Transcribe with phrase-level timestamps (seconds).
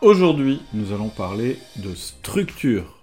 [0.00, 3.02] Aujourd'hui, nous allons parler de structure.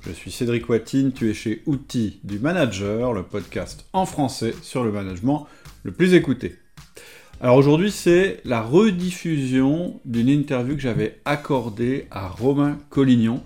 [0.00, 4.82] Je suis Cédric Watine, tu es chez Outils du Manager, le podcast en français sur
[4.82, 5.46] le management
[5.82, 6.56] le plus écouté.
[7.42, 13.42] Alors aujourd'hui, c'est la rediffusion d'une interview que j'avais accordée à Romain Collignon.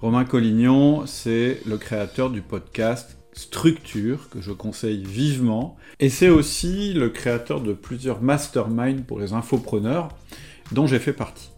[0.00, 5.76] Romain Collignon, c'est le créateur du podcast structure que je conseille vivement.
[6.00, 10.08] Et c'est aussi le créateur de plusieurs masterminds pour les infopreneurs
[10.72, 11.53] dont j'ai fait partie.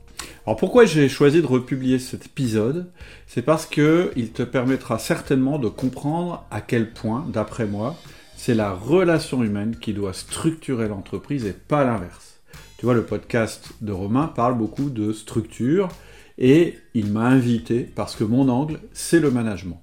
[0.47, 2.87] Alors pourquoi j'ai choisi de republier cet épisode?
[3.27, 7.97] C'est parce que il te permettra certainement de comprendre à quel point, d'après moi,
[8.37, 12.39] c'est la relation humaine qui doit structurer l'entreprise et pas l'inverse.
[12.79, 15.89] Tu vois, le podcast de Romain parle beaucoup de structure
[16.39, 19.81] et il m'a invité parce que mon angle, c'est le management.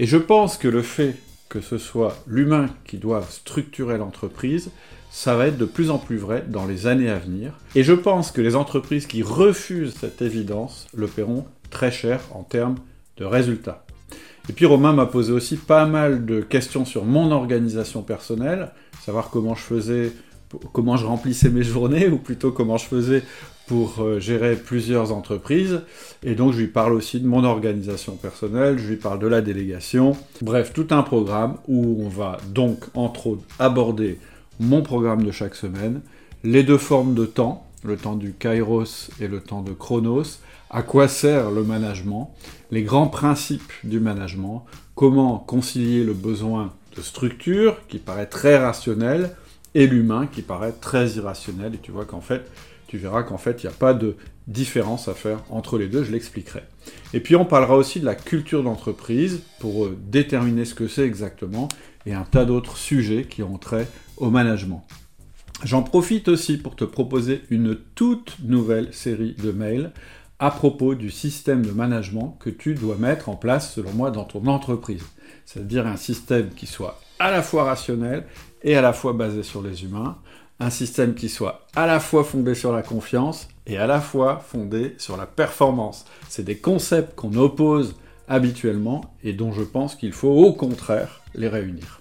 [0.00, 1.14] Et je pense que le fait
[1.48, 4.72] que ce soit l'humain qui doive structurer l'entreprise,
[5.16, 7.52] ça va être de plus en plus vrai dans les années à venir.
[7.76, 12.42] Et je pense que les entreprises qui refusent cette évidence le paieront très cher en
[12.42, 12.74] termes
[13.18, 13.86] de résultats.
[14.48, 18.72] Et puis Romain m'a posé aussi pas mal de questions sur mon organisation personnelle,
[19.04, 20.12] savoir comment je faisais,
[20.72, 23.22] comment je remplissais mes journées, ou plutôt comment je faisais
[23.68, 25.82] pour euh, gérer plusieurs entreprises.
[26.24, 29.42] Et donc je lui parle aussi de mon organisation personnelle, je lui parle de la
[29.42, 30.16] délégation.
[30.42, 34.18] Bref, tout un programme où on va donc entre autres aborder
[34.60, 36.00] mon programme de chaque semaine,
[36.42, 40.82] les deux formes de temps, le temps du kairos et le temps de chronos, à
[40.82, 42.34] quoi sert le management,
[42.70, 49.36] les grands principes du management, comment concilier le besoin de structure qui paraît très rationnel
[49.74, 51.74] et l'humain qui paraît très irrationnel.
[51.74, 52.50] Et tu vois qu'en fait,
[52.86, 54.16] tu verras qu'en fait, il n'y a pas de
[54.46, 56.62] différence à faire entre les deux, je l'expliquerai.
[57.12, 61.06] Et puis on parlera aussi de la culture d'entreprise pour euh, déterminer ce que c'est
[61.06, 61.68] exactement
[62.06, 64.84] et un tas d'autres sujets qui ont trait au management.
[65.64, 69.92] J'en profite aussi pour te proposer une toute nouvelle série de mails
[70.38, 74.24] à propos du système de management que tu dois mettre en place selon moi dans
[74.24, 75.04] ton entreprise.
[75.46, 78.26] C'est-à-dire un système qui soit à la fois rationnel
[78.62, 80.18] et à la fois basé sur les humains,
[80.60, 84.44] un système qui soit à la fois fondé sur la confiance et à la fois
[84.46, 86.04] fondé sur la performance.
[86.28, 87.96] C'est des concepts qu'on oppose
[88.28, 92.00] habituellement et dont je pense qu'il faut au contraire les réunir.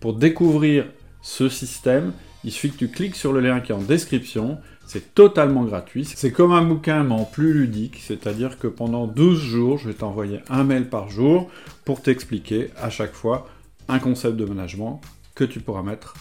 [0.00, 0.86] Pour découvrir
[1.24, 2.12] ce système,
[2.44, 4.58] il suffit que tu cliques sur le lien qui est en description.
[4.86, 6.04] C'est totalement gratuit.
[6.04, 7.98] C'est comme un bouquin, mais en plus ludique.
[8.04, 11.50] C'est-à-dire que pendant 12 jours, je vais t'envoyer un mail par jour
[11.86, 13.48] pour t'expliquer à chaque fois
[13.88, 15.00] un concept de management
[15.34, 16.14] que tu pourras mettre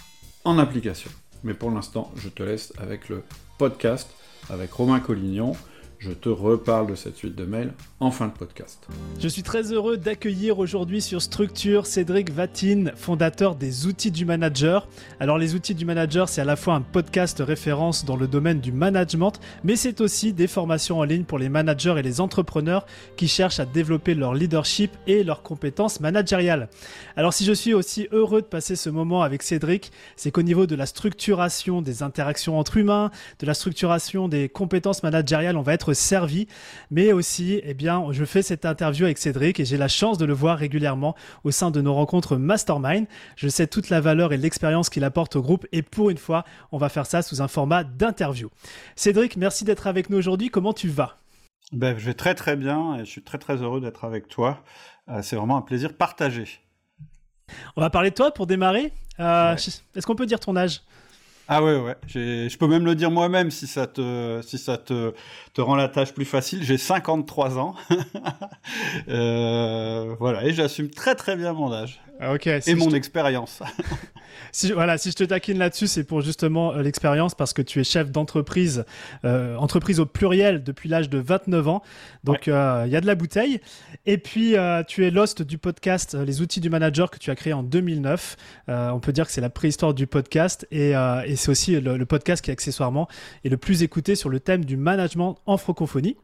[0.45, 1.11] en application.
[1.43, 3.23] Mais pour l'instant, je te laisse avec le
[3.57, 4.09] podcast
[4.49, 5.51] avec Romain Collignon.
[6.03, 7.71] Je te reparle de cette suite de mails
[8.01, 8.87] en fin de podcast.
[9.21, 14.89] Je suis très heureux d'accueillir aujourd'hui sur Structure Cédric Vatine, fondateur des outils du manager.
[15.21, 18.59] Alors les outils du manager, c'est à la fois un podcast référence dans le domaine
[18.59, 22.85] du management, mais c'est aussi des formations en ligne pour les managers et les entrepreneurs
[23.15, 26.67] qui cherchent à développer leur leadership et leurs compétences managériales.
[27.15, 30.65] Alors si je suis aussi heureux de passer ce moment avec Cédric, c'est qu'au niveau
[30.65, 33.09] de la structuration des interactions entre humains,
[33.39, 36.47] de la structuration des compétences managériales, on va être servi,
[36.91, 40.25] mais aussi, eh bien, je fais cette interview avec Cédric et j'ai la chance de
[40.25, 43.07] le voir régulièrement au sein de nos rencontres Mastermind.
[43.35, 46.45] Je sais toute la valeur et l'expérience qu'il apporte au groupe et pour une fois,
[46.71, 48.49] on va faire ça sous un format d'interview.
[48.95, 50.49] Cédric, merci d'être avec nous aujourd'hui.
[50.49, 51.17] Comment tu vas?
[51.71, 54.63] Ben, Je vais très très bien et je suis très très heureux d'être avec toi.
[55.09, 56.47] Euh, c'est vraiment un plaisir partagé.
[57.75, 58.93] On va parler de toi pour démarrer.
[59.19, 60.81] Euh, est-ce qu'on peut dire ton âge?
[61.47, 61.95] Ah ouais, ouais.
[62.07, 65.13] Je peux même le dire moi-même si ça te, si ça te,
[65.53, 66.63] te rend la tâche plus facile.
[66.63, 67.75] J'ai 53 ans.
[69.09, 72.01] euh, voilà, et j'assume très très bien mon âge.
[72.19, 72.47] Ah, ok.
[72.47, 73.61] et mon expérience.
[74.51, 77.81] si, voilà, si je te taquine là-dessus, c'est pour justement euh, l'expérience parce que tu
[77.81, 78.85] es chef d'entreprise,
[79.25, 81.83] euh, entreprise au pluriel depuis l'âge de 29 ans.
[82.23, 83.59] Donc il y a de la bouteille.
[84.05, 84.55] Et puis
[84.87, 88.37] tu es l'host du podcast Les outils du manager que tu as créé en 2009.
[88.67, 90.91] on peut dire que c'est la préhistoire du podcast et,
[91.25, 93.07] et c'est aussi le, le podcast qui accessoirement
[93.43, 96.17] est le plus écouté sur le thème du management en francophonie.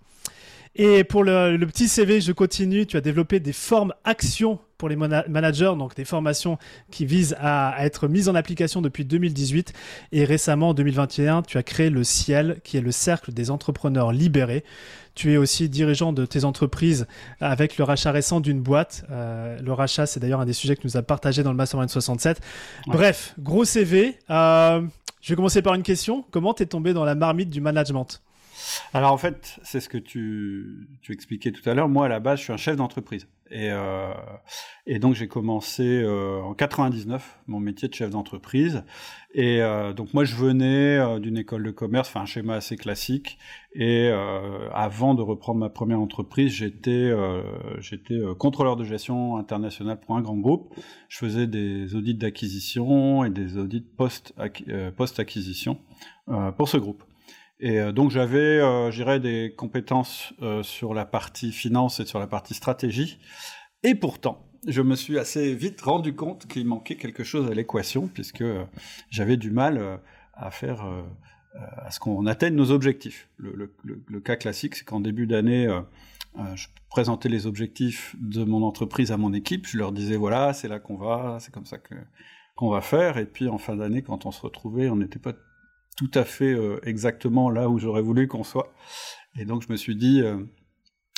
[0.75, 2.85] Et pour le, petit CV, je continue.
[2.85, 6.57] Tu as développé des formes actions pour les managers, donc des formations
[6.89, 9.73] qui visent à, être mises en application depuis 2018.
[10.13, 14.13] Et récemment, en 2021, tu as créé le Ciel, qui est le cercle des entrepreneurs
[14.13, 14.63] libérés.
[15.15, 17.07] Tu es aussi dirigeant de tes entreprises
[17.41, 19.03] avec le rachat récent d'une boîte.
[19.11, 21.89] Euh, le rachat, c'est d'ailleurs un des sujets que nous a partagé dans le Mastermind
[21.89, 22.39] 67.
[22.87, 24.17] Bref, gros CV.
[24.29, 24.81] Euh,
[25.19, 26.23] je vais commencer par une question.
[26.31, 28.21] Comment t'es tombé dans la marmite du management?
[28.93, 31.89] Alors en fait, c'est ce que tu, tu expliquais tout à l'heure.
[31.89, 33.27] Moi, à la base, je suis un chef d'entreprise.
[33.51, 34.13] Et, euh,
[34.85, 38.83] et donc j'ai commencé euh, en 99 mon métier de chef d'entreprise.
[39.33, 42.77] Et euh, donc moi je venais euh, d'une école de commerce, enfin un schéma assez
[42.77, 43.39] classique.
[43.73, 47.41] Et euh, avant de reprendre ma première entreprise, j'étais euh,
[47.79, 50.75] j'étais contrôleur de gestion internationale pour un grand groupe.
[51.07, 54.33] Je faisais des audits d'acquisition et des audits post
[54.95, 55.79] post acquisition
[56.57, 57.03] pour ce groupe.
[57.59, 62.27] Et donc j'avais, euh, j'irais, des compétences euh, sur la partie finance et sur la
[62.27, 63.19] partie stratégie.
[63.83, 68.07] Et pourtant, je me suis assez vite rendu compte qu'il manquait quelque chose à l'équation,
[68.07, 68.65] puisque euh,
[69.09, 69.97] j'avais du mal euh,
[70.33, 71.01] à faire, euh,
[71.77, 73.29] à ce qu'on atteigne nos objectifs.
[73.37, 75.67] Le, cas classique, c'est qu'en début d'année,
[76.55, 79.67] je présentais les objectifs de mon entreprise à mon équipe.
[79.67, 81.77] Je leur disais voilà, c'est là qu'on va, c'est comme ça
[82.55, 83.17] qu'on va faire.
[83.17, 85.33] Et puis en fin d'année, quand on se retrouvait, on n'était pas
[85.99, 88.71] tout à fait euh, exactement là où j'aurais voulu qu'on soit.
[89.37, 90.37] Et donc je me suis dit, euh,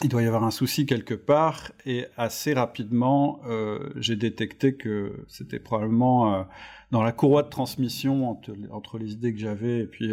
[0.02, 5.24] il doit y avoir un souci quelque part, et assez rapidement, euh, j'ai détecté que
[5.28, 6.48] c'était probablement
[6.90, 10.12] dans la courroie de transmission entre, les idées que j'avais et puis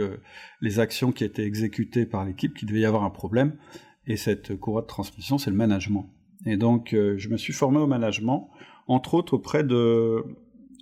[0.60, 3.56] les actions qui étaient exécutées par l'équipe qu'il devait y avoir un problème.
[4.06, 6.12] Et cette courroie de transmission, c'est le management.
[6.44, 8.50] Et donc, je me suis formé au management,
[8.86, 10.22] entre autres auprès de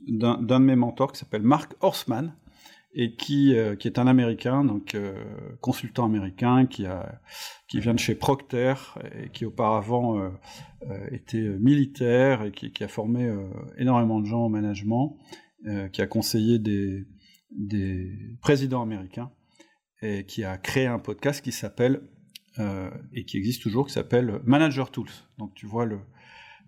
[0.09, 2.35] d'un de mes mentors qui s'appelle Mark Horstman,
[2.99, 5.23] et qui, euh, qui est un Américain, donc euh,
[5.61, 7.21] consultant américain, qui, a,
[7.69, 8.73] qui vient de chez Procter
[9.23, 10.31] et qui auparavant euh,
[11.13, 13.31] était militaire et qui, a formé
[13.77, 15.19] énormément de gens au management,
[15.93, 17.05] qui a conseillé des,
[17.51, 19.31] des présidents américains
[20.01, 22.03] et qui a créé un podcast qui s'appelle
[23.13, 25.11] et qui existe toujours, qui s'appelle Manager Tools.
[25.39, 25.99] Donc tu vois le,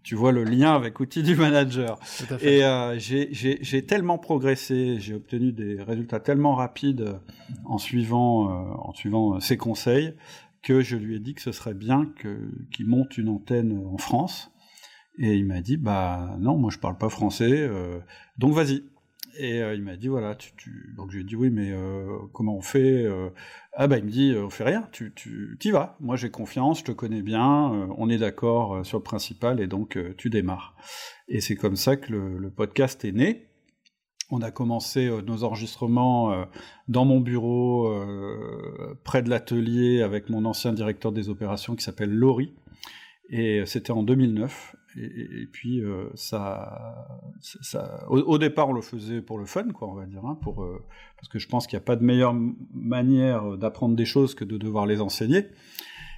[0.09, 2.01] tu vois le lien avec outils du manager.
[2.41, 7.21] Et euh, j'ai tellement progressé, j'ai obtenu des résultats tellement rapides
[7.67, 10.15] en suivant, euh, en suivant ses conseils
[10.63, 13.99] que je lui ai dit que ce serait bien qu'il qu monte une antenne en
[13.99, 14.51] France.
[15.19, 17.99] Et il m'a dit, bah non, moi je parle pas français, euh,
[18.39, 18.85] donc vas-y.
[19.39, 20.37] Et euh, il m'a dit voilà,
[20.97, 23.31] donc je lui ai dit oui, mais euh, comment on fait euh...
[23.73, 25.97] Ah bah il me dit on fait rien, tu tu y vas.
[26.01, 29.97] Moi j'ai confiance, je te connais bien, on est d'accord sur le principal et donc
[30.17, 30.75] tu démarres.
[31.29, 33.47] Et c'est comme ça que le, le, podcast est né.
[34.31, 36.45] On a commencé nos enregistrements
[36.89, 37.95] dans mon bureau,
[39.05, 42.55] près de l'atelier, avec mon ancien directeur des opérations qui s'appelle Laurie.
[43.31, 47.21] Et c'était en 2009 et, puis euh, ça,
[48.09, 50.85] au, départ on le faisait pour le fun, quoi, on va dire, hein, pour euh,
[51.17, 52.35] parce que je pense qu'il n'y a pas de meilleure
[52.75, 55.47] manière d'apprendre des choses que de devoir les enseigner.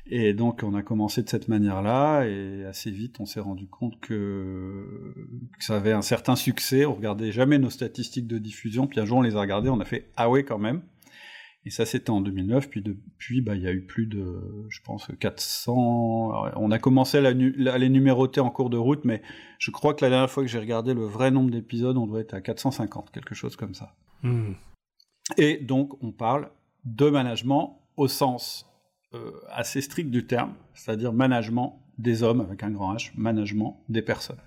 [0.07, 4.01] Et donc on a commencé de cette manière-là, et assez vite on s'est rendu compte
[4.01, 5.15] que,
[5.59, 6.87] que, ça avait un certain succès.
[6.87, 9.81] On regardait jamais nos statistiques de diffusion, puis un jour on les a regardées, on
[9.81, 10.83] a fait ah ouais quand même.
[11.67, 12.71] Et ça, c'était en 2009.
[12.71, 16.53] Puis depuis, bah, il y a eu plus de, je pense, 400.
[16.57, 17.31] On a commencé à, la,
[17.73, 19.23] à, les numéroter en cours de route, mais
[19.59, 22.21] je crois que la dernière fois que j'ai regardé le vrai nombre d'épisodes, on doit
[22.21, 23.95] être à 450, quelque chose comme ça.
[24.23, 24.53] Mmh.
[25.37, 26.51] Et donc, on parle
[26.85, 28.67] de management au sens
[29.15, 34.03] euh, assez strict du terme, c'est-à-dire management des hommes avec un grand H, management des
[34.03, 34.41] personnes.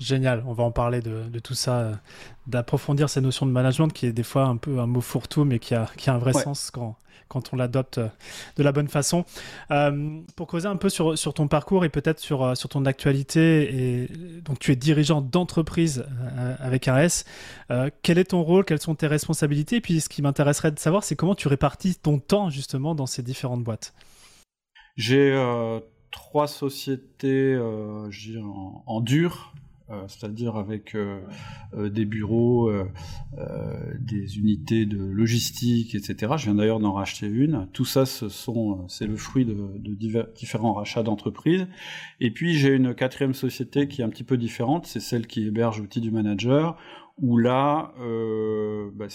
[0.00, 1.94] Génial, on va en parler de, de tout ça, euh,
[2.46, 5.58] d'approfondir ces notions de management qui est des fois un peu un mot fourre-tout, mais
[5.58, 6.42] qui a, qui a un vrai ouais.
[6.42, 6.96] sens quand,
[7.28, 8.08] quand on l'adopte euh,
[8.56, 9.26] de la bonne façon.
[9.70, 14.00] Euh, pour causer un peu sur, sur ton parcours et peut-être sur, sur ton actualité,
[14.02, 14.08] et
[14.40, 16.06] donc tu es dirigeant d'entreprise
[16.58, 17.26] avec un S.
[18.02, 19.76] Quel est ton rôle Quelles sont tes responsabilités?
[19.76, 23.06] Et puis ce qui m'intéresserait de savoir, c'est comment tu répartis ton temps justement dans
[23.06, 23.92] ces différentes boîtes?
[24.96, 25.38] J'ai
[26.10, 29.52] trois sociétés en, en dur
[30.08, 31.20] c'est-à-dire avec euh,
[31.74, 32.70] euh, des bureaux,
[33.98, 36.34] des unités de logistique, etc.
[36.36, 37.68] Je viens d'ailleurs d'en racheter une.
[37.72, 39.54] Tout ça, ce sont, c'est le fruit de,
[40.34, 41.66] différents rachats d'entreprises.
[42.20, 45.46] Et puis j'ai une quatrième société qui est un petit peu différente, c'est celle qui
[45.46, 46.76] héberge l'outil du manager,
[47.18, 49.06] où là, euh, bah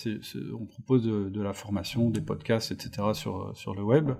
[0.60, 3.10] on propose de, la formation, des podcasts, etc.
[3.14, 4.12] sur, sur le web.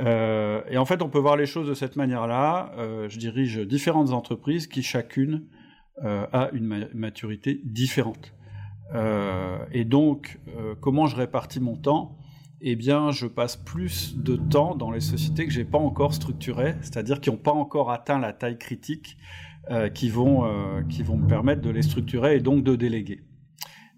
[0.00, 2.72] Euh, et en fait, on peut voir les choses de cette manière-là.
[2.76, 5.65] Euh, je dirige différentes entreprises qui chacune euh,
[6.02, 8.36] a une ma maturité différente.
[8.94, 12.18] Euh, et donc, euh, comment je répartis mon temps?
[12.60, 16.76] Eh bien, je passe plus de temps dans les sociétés que j'ai pas encore structurées,
[16.80, 19.18] c'est-à-dire qui n'ont pas encore atteint la taille critique,
[19.70, 23.22] euh, qui vont euh, qui vont me permettre de les structurer et donc de déléguer.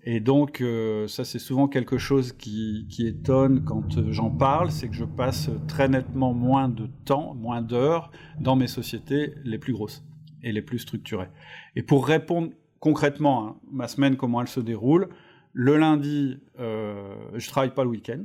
[0.03, 4.95] Et donc, euh, ça, c'est souvent quelque chose qui étonne quand j'en parle, c'est que
[4.95, 10.08] je passe très nettement moins de temps, moins d'heures dans mes sociétés les plus grosses
[10.43, 11.29] et les plus structurées.
[11.77, 15.09] Et pour répondre concrètement, hein, ma semaine, comment elle se déroule,
[15.53, 18.23] le lundi, euh, je travaille pas le week-end.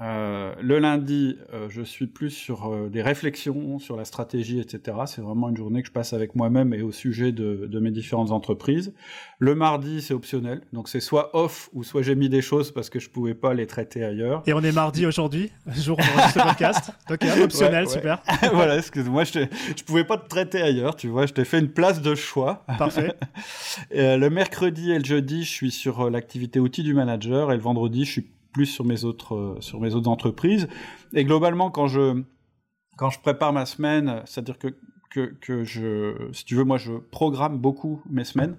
[0.00, 4.98] Euh, le lundi, euh, je suis plus sur euh, des réflexions sur la stratégie, etc.
[5.06, 7.92] C'est vraiment une journée que je passe avec moi-même et au sujet de, de, mes
[7.92, 8.92] différentes entreprises.
[9.38, 12.90] Le mardi, c'est optionnel, donc c'est soit off ou soit j'ai mis des choses parce
[12.90, 14.42] que je pouvais pas les traiter ailleurs.
[14.46, 16.90] Et on est mardi aujourd'hui, jour où on ce podcast.
[17.08, 18.20] Donc optionnel, super.
[18.52, 19.46] voilà, excuse-moi, je,
[19.76, 22.64] je pouvais pas te traiter ailleurs, tu vois, je t'ai fait une place de choix.
[22.78, 23.14] Parfait.
[23.92, 28.04] le mercredi et le jeudi, je suis sur l'activité outils du manager et le vendredi,
[28.04, 30.68] je suis plus sur mes autres euh, sur mes autres entreprises.
[31.12, 32.22] Et globalement, quand je
[32.96, 34.68] quand je prépare ma semaine, c'est-à-dire que,
[35.10, 38.56] que, que je, si tu veux, moi, je programme beaucoup mes semaines.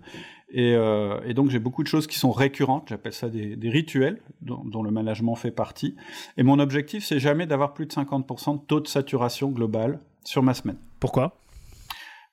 [0.50, 2.90] Et, euh, et donc, j'ai beaucoup de choses qui sont récurrentes.
[2.90, 5.96] J'appelle ça des, des rituels dont, dont, le management fait partie.
[6.38, 10.44] Et mon objectif, c'est jamais d'avoir plus de 50% de taux de saturation global sur
[10.44, 10.78] ma semaine.
[11.00, 11.38] Pourquoi?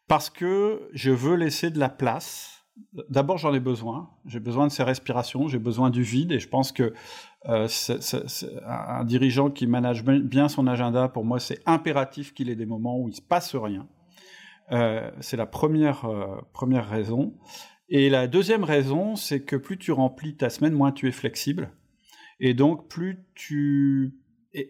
[0.08, 2.52] Parce que je veux laisser de la place
[3.08, 4.10] D'abord, j'en ai besoin.
[4.26, 6.94] J'ai besoin de ces respirations, j'ai besoin du vide, et je pense que
[7.48, 7.66] euh,
[8.66, 12.98] un dirigeant qui manage bien son agenda, pour moi, c'est impératif qu'il ait des moments
[12.98, 13.88] où il se passe rien.
[14.70, 17.34] Euh, c'est la première euh, première raison.
[17.88, 21.72] Et la deuxième raison, c'est que plus tu remplis ta semaine, moins tu es flexible,
[22.40, 24.14] et donc plus tu,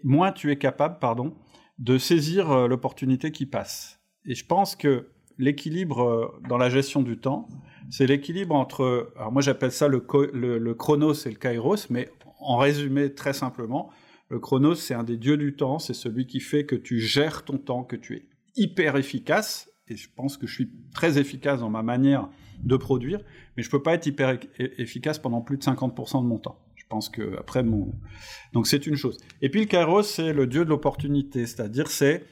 [0.02, 1.37] moins tu es capable, pardon,
[1.79, 4.00] de saisir l'opportunité qui passe.
[4.25, 7.49] Et je pense que l'équilibre dans la gestion du temps,
[7.91, 12.09] c'est l'équilibre entre, alors moi j'appelle ça le, le, chronos et le kairos, mais
[12.42, 13.90] en résumé très simplement,
[14.28, 17.44] le chronos c'est un des dieux du temps, c'est celui qui fait que tu gères
[17.44, 21.61] ton temps, que tu es hyper efficace, et je pense que je suis très efficace
[21.61, 22.28] dans ma manière
[22.62, 23.20] de produire,
[23.56, 26.58] mais je peux pas être hyper efficace pendant plus de 50% de mon temps.
[26.76, 27.94] Je pense que après mon,
[28.52, 29.18] donc c'est une chose.
[29.40, 32.25] Et puis le kairos c'est le dieu de l'opportunité, c'est-à-dire c'est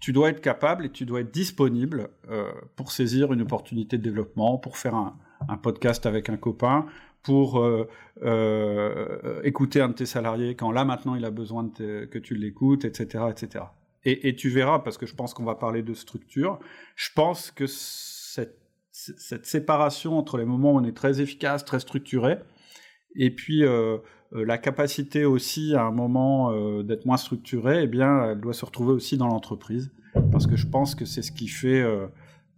[0.00, 4.02] tu dois être capable et tu dois être disponible euh, pour saisir une opportunité de
[4.02, 6.86] développement, pour faire un podcast avec un copain,
[7.26, 7.88] pour euh,
[8.22, 12.36] euh, écouter un de tes salariés quand là maintenant il a besoin de que tu
[12.36, 13.64] l'écoutes, etc., etc.
[14.04, 16.60] Et, tu verras, parce que je pense qu'on va parler de structure,
[16.94, 18.56] je pense que cette,
[18.92, 22.36] cette, séparation entre les moments où on est très efficace, très structuré,
[23.16, 23.98] et puis euh,
[24.30, 26.52] la capacité aussi à un moment
[26.84, 29.90] d'être moins structuré, eh bien, elle doit se retrouver aussi dans l'entreprise,
[30.30, 31.84] parce que je pense que c'est ce qui fait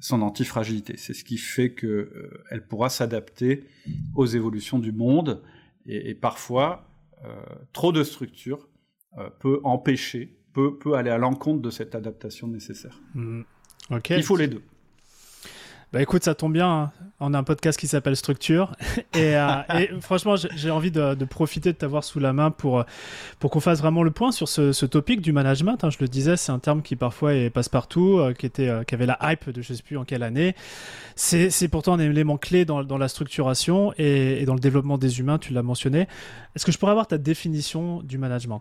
[0.01, 3.65] son antifragilité, c'est ce qui fait que elle pourra s'adapter
[4.15, 5.43] aux évolutions du monde,
[5.87, 6.89] et, et parfois
[7.73, 8.69] trop de structure
[9.41, 13.01] peut empêcher, peut, peut aller à l'encontre de cette adaptation nécessaire.
[13.15, 13.43] Mmh.
[14.11, 14.63] Il faut les deux.
[15.91, 16.71] Bah écoute, ça tombe bien.
[16.71, 16.93] Hein.
[17.19, 18.77] On a un podcast qui s'appelle Structure.
[19.15, 22.85] et, euh, et, franchement, j'ai envie de, de, profiter de t'avoir sous la main pour,
[23.39, 25.83] pour qu'on fasse vraiment le point sur ce, ce topic du management.
[25.83, 25.89] Hein.
[25.89, 28.95] Je le disais, c'est un terme qui parfois est passe-partout, euh, qui, était, euh, qui
[28.95, 30.55] avait la hype de je sais plus en quelle année.
[31.17, 35.21] C'est pourtant un élément clé dans, dans la structuration et, et dans le développement des
[35.21, 36.07] humains, tu l'as mentionné.
[36.55, 38.61] Est-ce que je pourrais avoir ta définition du management?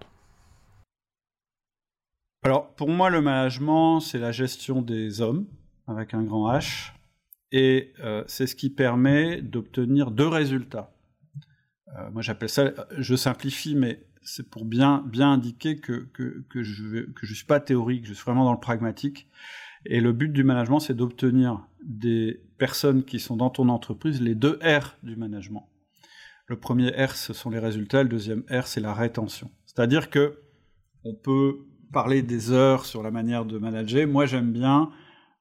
[2.44, 5.46] Alors, pour moi, le management, c'est la gestion des hommes,
[5.88, 6.94] avec un grand H
[7.52, 10.94] et euh, c'est ce qui permet d'obtenir deux résultats.
[11.98, 16.64] Euh, moi j'appelle ça, je simplifie, mais c'est pour bien, bien indiquer que, que, que
[16.64, 19.30] je ne suis pas théorique, je suis vraiment dans le pragmatique.
[19.86, 24.36] Et le but du management, c'est d'obtenir des personnes qui sont dans ton entreprise les
[24.36, 25.70] deux R du management.
[26.48, 29.50] Le premier R, ce sont les résultats, le deuxième R, c'est la rétention.
[29.66, 30.40] C'est-à-dire que
[31.04, 31.60] on peut
[31.94, 34.08] parler des heures sur la manière de manager.
[34.08, 34.90] Moi, j'aime bien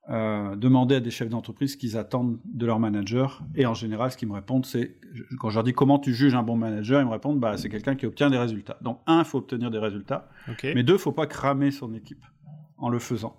[0.09, 3.43] euh, demander à des chefs d'entreprise ce qu'ils attendent de leur manager.
[3.57, 4.97] Et en général, ce qu'ils me répondent, c'est,
[5.41, 7.69] quand je leur dis comment tu juges un bon manager, ils me répondent, bah, c'est
[7.69, 8.79] quelqu'un qui obtient des résultats.
[8.83, 10.29] Donc, un, il faut obtenir des résultats.
[10.63, 12.25] Mais deux, il faut pas cramer son équipe
[12.79, 13.37] en le faisant.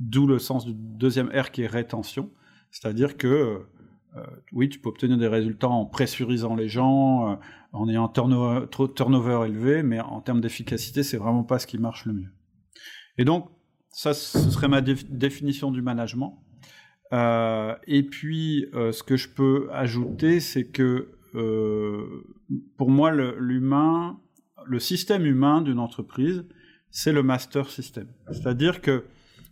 [0.00, 2.30] D'où le sens du deuxième R qui est rétention.
[2.70, 3.60] C'est-à-dire que,
[4.16, 7.34] euh, oui, tu peux obtenir des résultats en pressurisant les gens, euh,
[7.72, 11.66] en ayant turnover, trop de turnover élevé, mais en termes d'efficacité, c'est vraiment pas ce
[11.66, 12.32] qui marche le mieux.
[13.18, 13.50] Et donc,
[13.96, 16.38] ça, ce serait ma définition du management.
[17.14, 22.26] Euh, et puis, euh, ce que je peux ajouter, c'est que euh,
[22.76, 24.20] pour moi, l'humain,
[24.66, 26.44] le, système humain d'une entreprise,
[26.90, 28.06] c'est le master system.
[28.32, 29.06] C'est-à-dire que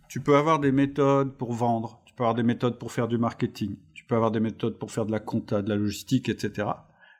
[0.09, 3.17] tu peux avoir des méthodes pour vendre, tu peux avoir des méthodes pour faire du
[3.17, 6.69] marketing, tu peux avoir des méthodes pour faire de la compta, de la logistique, etc.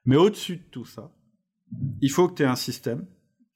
[0.05, 1.12] Mais au-dessus de tout ça,
[2.01, 3.08] il faut que tu aies un système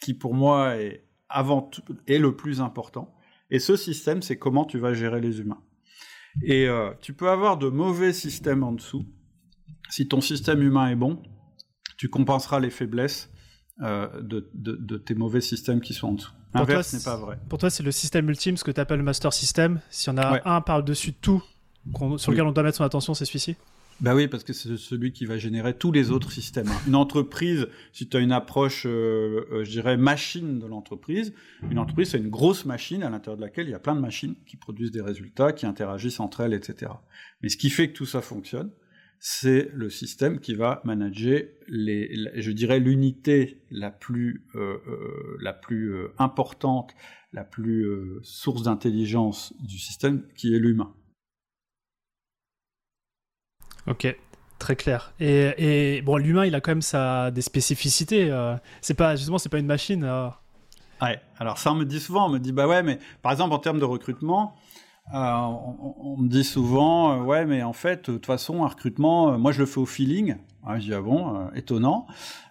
[0.02, 3.14] qui, pour moi, est avant tout, est le plus important
[3.50, 5.62] et ce système, c'est comment tu vas gérer les humains.
[6.44, 9.06] Et euh, tu peux avoir de mauvais systèmes en dessous.
[9.90, 11.22] Si ton système humain est bon,
[11.98, 13.30] tu compenseras les faiblesses
[13.82, 16.32] euh, de, de, de, tes mauvais systèmes qui sont en dessous.
[16.54, 17.40] L'inverse n'est pas vrai.
[17.50, 19.82] Pour toi, c'est le système ultime, ce que tu appelles le master system.
[19.90, 21.44] Si on a un par-dessus tout
[22.18, 23.56] sur lequel on doit mettre son attention, c'est celui-ci?
[24.02, 26.70] Bah oui, parce que c'est celui qui va générer tous les autres systèmes.
[26.88, 31.34] Une entreprise, si tu as une approche, euh, euh, je dirais, machine de l'entreprise,
[31.70, 34.02] une entreprise, c'est une grosse machine à l'intérieur de laquelle il y a plein de
[34.02, 36.94] machines qui produisent des résultats, qui interagissent entre elles, etc.
[37.42, 38.72] Mais ce qui fait que tout ça fonctionne,
[39.20, 45.52] c'est le système qui va manager les, je dirais l'unité la plus euh, euh, la
[45.52, 46.96] plus euh, importante,
[47.34, 47.86] la plus
[48.24, 50.96] source d'intelligence du système, qui est l'humain.
[53.90, 54.16] Ok,
[54.60, 55.14] très clair.
[55.20, 58.32] Et, bon, l'humain, il a quand même sa des spécificités.
[58.82, 60.04] c'est pas justement, c'est pas une machine.
[61.02, 61.20] Ouais.
[61.38, 63.60] Alors ça, on me dit souvent, on me dit bah ouais, mais par exemple en
[63.60, 64.56] termes de recrutement,
[65.14, 69.34] euh, on, me dit souvent, euh, ouais, mais en fait, de toute façon, un recrutement,
[69.34, 70.36] euh, moi je le fais au feeling.
[70.66, 72.06] Ah, je dis, ah bon, étonnant.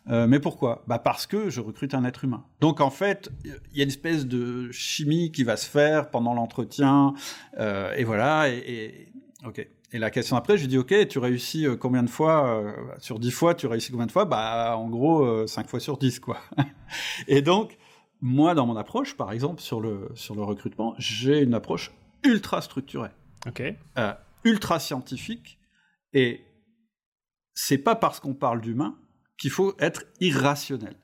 [0.07, 0.83] mais pourquoi?
[0.87, 2.43] Bah parce que je recrute un être humain.
[2.61, 6.33] Donc en fait, il y a une espèce de chimie qui va se faire pendant
[6.33, 7.13] l'entretien,
[7.59, 8.49] et voilà.
[8.49, 9.13] Et,
[9.47, 9.69] ok.
[9.93, 13.31] Et la question après, je lui dis, ok, tu réussis combien de fois Sur 10
[13.31, 14.27] fois, tu réussis combien de fois?
[14.27, 16.39] Bah en gros, 5 fois sur 10, quoi.
[17.29, 17.79] et donc,
[18.21, 21.93] moi, dans mon approche, par exemple, sur le, sur le recrutement, j'ai une approche
[22.25, 23.11] ultra structuré,
[23.99, 24.13] euh,
[24.45, 25.59] ultra scientifique,
[26.13, 26.45] et
[27.55, 28.99] c'est pas parce qu'on parle d'humain
[29.39, 30.97] qu'il faut être irrationnel.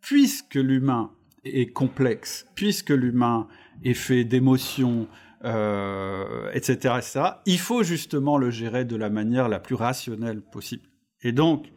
[0.00, 1.12] Puisque l'humain
[1.44, 3.48] est complexe, puisque l'humain
[3.82, 5.08] est fait d'émotions,
[5.44, 10.88] euh, etc., etc., il faut justement le gérer de la manière la plus rationnelle possible.
[11.22, 11.72] Et donc,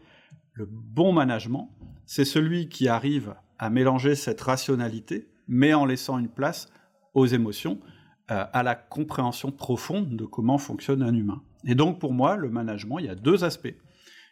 [0.53, 1.71] le bon management,
[2.05, 6.69] c'est celui qui arrive à mélanger cette rationalité, mais en laissant une place
[7.13, 7.79] aux émotions,
[8.31, 11.41] euh, à la compréhension profonde de comment fonctionne un humain.
[11.65, 13.75] Et donc pour moi, le management, il y a deux aspects.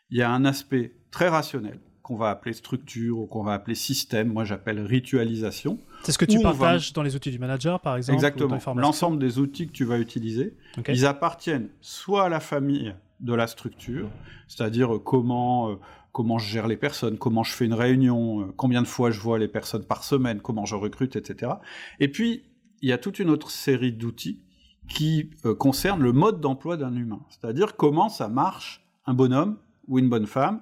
[0.10, 3.76] Il y a un aspect très rationnel qu'on va appeler structure ou qu'on va appeler
[3.76, 4.32] système.
[4.32, 5.80] Moi, j'appelle ritualisation.
[6.04, 8.58] C'est ce que tu partages dans les outils du manager, par exemple Exactement.
[8.76, 10.56] L'ensemble des outils que tu vas utiliser,
[10.88, 14.10] ils appartiennent soit à la famille de la structure,
[14.48, 15.76] c'est-à-dire euh, comment euh,
[16.12, 19.38] comment je gère les personnes, comment je fais une réunion, combien de fois je vois
[19.38, 21.54] les personnes par semaine, comment je recrute, etc.
[22.00, 22.44] Et puis
[22.82, 24.42] il y a toute une autre série d'outils
[24.90, 27.22] qui euh, concernent le mode d'emploi d'un humain.
[27.30, 30.62] C'est-à-dire comment ça marche un bonhomme ou une bonne femme,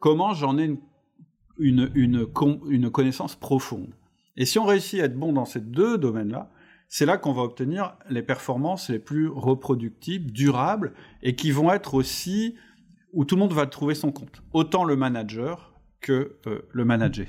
[0.00, 0.76] comment j'en ai
[1.58, 3.94] une, une, connaissance profonde.
[4.36, 6.50] Et si on réussit à être bon dans ces deux domaines-là,
[6.88, 11.94] c'est là, qu'on va obtenir les performances les plus reproductibles, durables, et qui vont être
[11.94, 12.56] aussi
[13.12, 14.42] où tout le monde va trouver son compte.
[14.52, 17.26] Autant le manager que euh, le manager.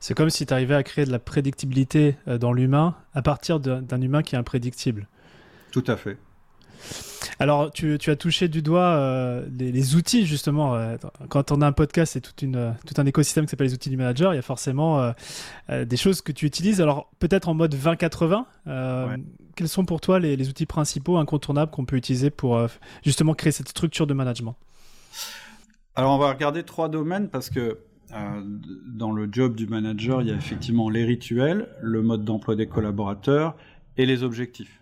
[0.00, 3.60] C'est comme si tu arrivais à créer de la prédictibilité euh, dans l'humain à partir
[3.60, 5.08] d'un humain qui est imprédictible.
[5.70, 6.18] Tout à fait.
[7.38, 10.74] Alors, tu, as touché du doigt euh, les, outils, justement.
[10.74, 10.96] Euh,
[11.28, 13.96] quand on a un podcast, c'est tout, tout un écosystème qui s'appelle les outils du
[13.96, 14.32] manager.
[14.32, 15.12] Il y a forcément
[15.68, 16.80] des choses que tu utilises.
[16.80, 18.44] Alors, peut-être en mode 20-80.
[19.54, 22.66] Quels sont pour toi les, les outils principaux, incontournables qu'on peut utiliser pour
[23.04, 24.56] justement créer cette structure de management?
[25.94, 27.78] Alors, on va regarder trois domaines parce que
[28.14, 28.42] euh,
[28.86, 32.66] dans le job du manager, il y a effectivement les rituels, le mode d'emploi des
[32.66, 33.56] collaborateurs
[33.96, 34.81] et les objectifs.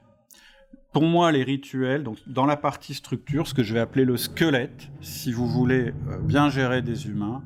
[0.93, 4.17] Pour moi, les rituels, donc dans la partie structure, ce que je vais appeler le
[4.17, 7.43] squelette, si vous voulez euh, bien gérer des humains,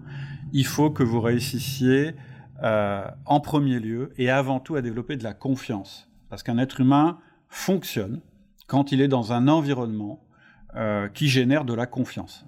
[0.52, 2.14] il faut que vous réussissiez
[2.62, 6.08] euh, en premier lieu et avant tout à développer de la confiance.
[6.30, 8.20] Parce qu'un être humain fonctionne
[8.66, 10.20] quand il est dans un environnement
[11.14, 12.44] qui génère de la confiance.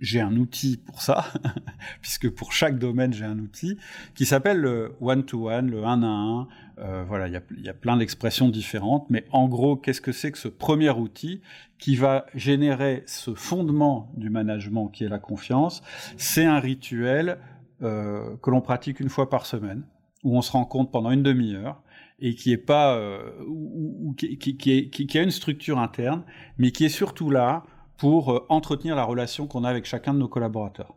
[0.00, 1.26] J'ai un outil pour ça,
[2.00, 3.78] puisque pour chaque domaine j'ai un outil
[4.14, 6.48] qui s'appelle le one-to-one, le un à un.
[6.78, 10.30] Euh, voilà, il y, y a, plein d'expressions différentes, mais en gros, qu'est-ce que c'est
[10.30, 11.40] que ce premier outil
[11.78, 15.82] qui va générer ce fondement du management qui est la confiance?
[16.16, 17.38] C'est un rituel
[17.82, 19.82] euh, que l'on pratique une fois par semaine,
[20.24, 21.80] où on se rencontre pendant une demi-heure
[22.20, 26.24] et qui est pas, euh, ou, qui, qui, qui, qui a une structure interne,
[26.58, 27.62] mais qui est surtout là
[27.98, 30.94] pour euh, entretenir la relation qu'on a avec chacun de nos collaborateurs.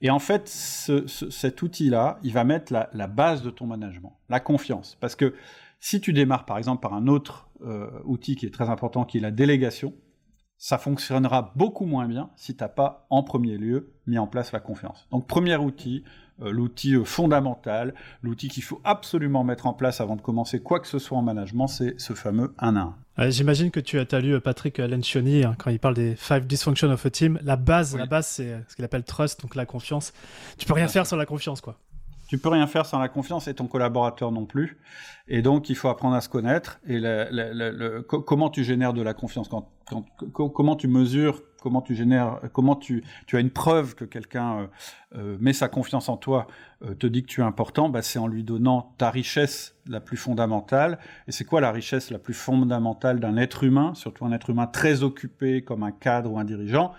[0.00, 4.96] Et en fait, cet outil-là, il va mettre la, base de ton management, la confiance.
[5.00, 5.34] Parce que
[5.78, 9.18] si tu démarres par exemple par un autre euh, outil qui est très important, qui
[9.18, 9.94] est la délégation,
[10.58, 14.52] ça fonctionnera beaucoup moins bien si tu n'as pas en premier lieu mis en place
[14.52, 15.06] la confiance.
[15.12, 16.04] Donc premier outil,
[16.50, 20.86] l'outil euh, fondamental, l'outil qu'il faut absolument mettre en place avant de commencer quoi que
[20.86, 23.30] ce soit en management, c'est ce fameux 1 à 1.
[23.30, 26.90] J'imagine que tu as, lu euh, Patrick Lencioni hein, quand il parle des five dysfunctions
[26.90, 27.38] of a team.
[27.42, 30.12] La base, la base, c'est ce qu'il appelle trust, donc la confiance.
[30.56, 31.78] Tu peux rien faire sans la confiance, quoi.
[32.32, 34.78] Tu peux rien faire sans la confiance et ton collaborateur non plus.
[35.28, 36.80] Et donc, il faut apprendre à se connaître.
[36.88, 36.98] Et
[38.08, 39.68] comment tu génères de la confiance quand,
[40.32, 44.66] Comment tu mesures Comment tu génères Comment tu, tu as une preuve que quelqu'un euh,
[45.16, 46.46] euh, met sa confiance en toi,
[46.82, 50.00] euh, te dit que tu es important bah, C'est en lui donnant ta richesse la
[50.00, 50.98] plus fondamentale.
[51.28, 54.66] Et c'est quoi la richesse la plus fondamentale d'un être humain, surtout un être humain
[54.66, 56.94] très occupé comme un cadre ou un dirigeant?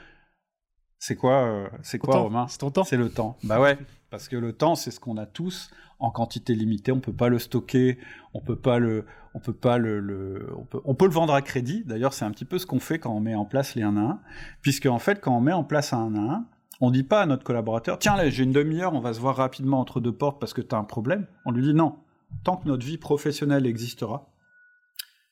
[1.00, 2.46] C'est quoi, c'est quoi, Romain?
[2.48, 2.84] C'est ton temps.
[2.84, 3.36] C'est le temps.
[3.44, 3.80] Bah ouais.
[4.14, 6.92] Parce que le temps, c'est ce qu'on a tous en quantité limitée.
[6.92, 7.98] On peut pas le stocker,
[8.36, 11.42] on peut pas le, on peut pas le, on, peut, on, peut, le vendre à
[11.42, 11.84] crédit.
[11.84, 13.98] D'ailleurs, c'est un petit peu ce qu'on fait quand on met en place les 1
[13.98, 14.20] à 1.
[14.62, 16.46] Puisque, en fait, quand on met en place un 1 à 1,
[16.80, 19.36] on dit pas à notre collaborateur, tiens, là, j'ai une demi-heure, on va se voir
[19.36, 21.26] rapidement entre deux portes parce que tu as un problème.
[21.46, 21.96] On lui dit non.
[22.44, 24.32] Tant que notre vie professionnelle existera,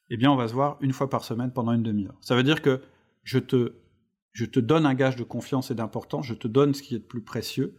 [0.09, 2.17] eh bien, on va se voir une fois par semaine pendant une demi-heure.
[2.21, 2.81] Ça veut dire que
[3.25, 3.75] je te,
[4.33, 6.97] je te donne un gage de confiance et d'importance, je te donne ce qui est
[6.97, 7.75] le plus précieux,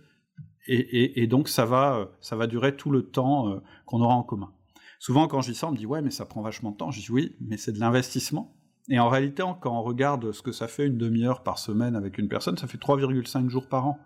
[0.67, 4.23] et, donc ça va, euh, ça va durer tout le temps euh, qu'on aura en
[4.23, 4.53] commun.
[4.99, 6.91] Souvent, quand je dis ça, on me dit ouais, mais ça prend vachement de temps.
[6.91, 8.55] Je dis oui, mais c'est de l'investissement.
[8.89, 12.19] Et en réalité, quand on regarde ce que ça fait une demi-heure par semaine avec
[12.19, 13.99] une personne, ça fait 3,5 jours par an.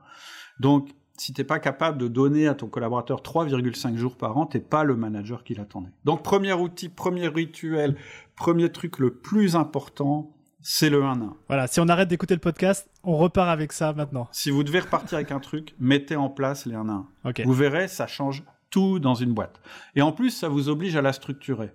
[0.61, 4.47] Donc, si tu n'es pas capable de donner à ton collaborateur 3,5 jours par an,
[4.47, 5.93] t'es pas le manager qu'il attendait.
[6.05, 7.97] Donc, premier outil, premier rituel,
[8.37, 10.36] premier truc le plus important,
[10.69, 11.33] c'est le 1-1.
[11.47, 14.29] Voilà, si on arrête d'écouter le podcast, on repart avec ça maintenant.
[14.33, 17.05] Si vous devez repartir avec un truc, mettez en place les 1-1.
[17.45, 19.61] Vous verrez, ça change tout dans une boîte.
[19.95, 21.73] Et en plus, ça vous oblige à la structurer.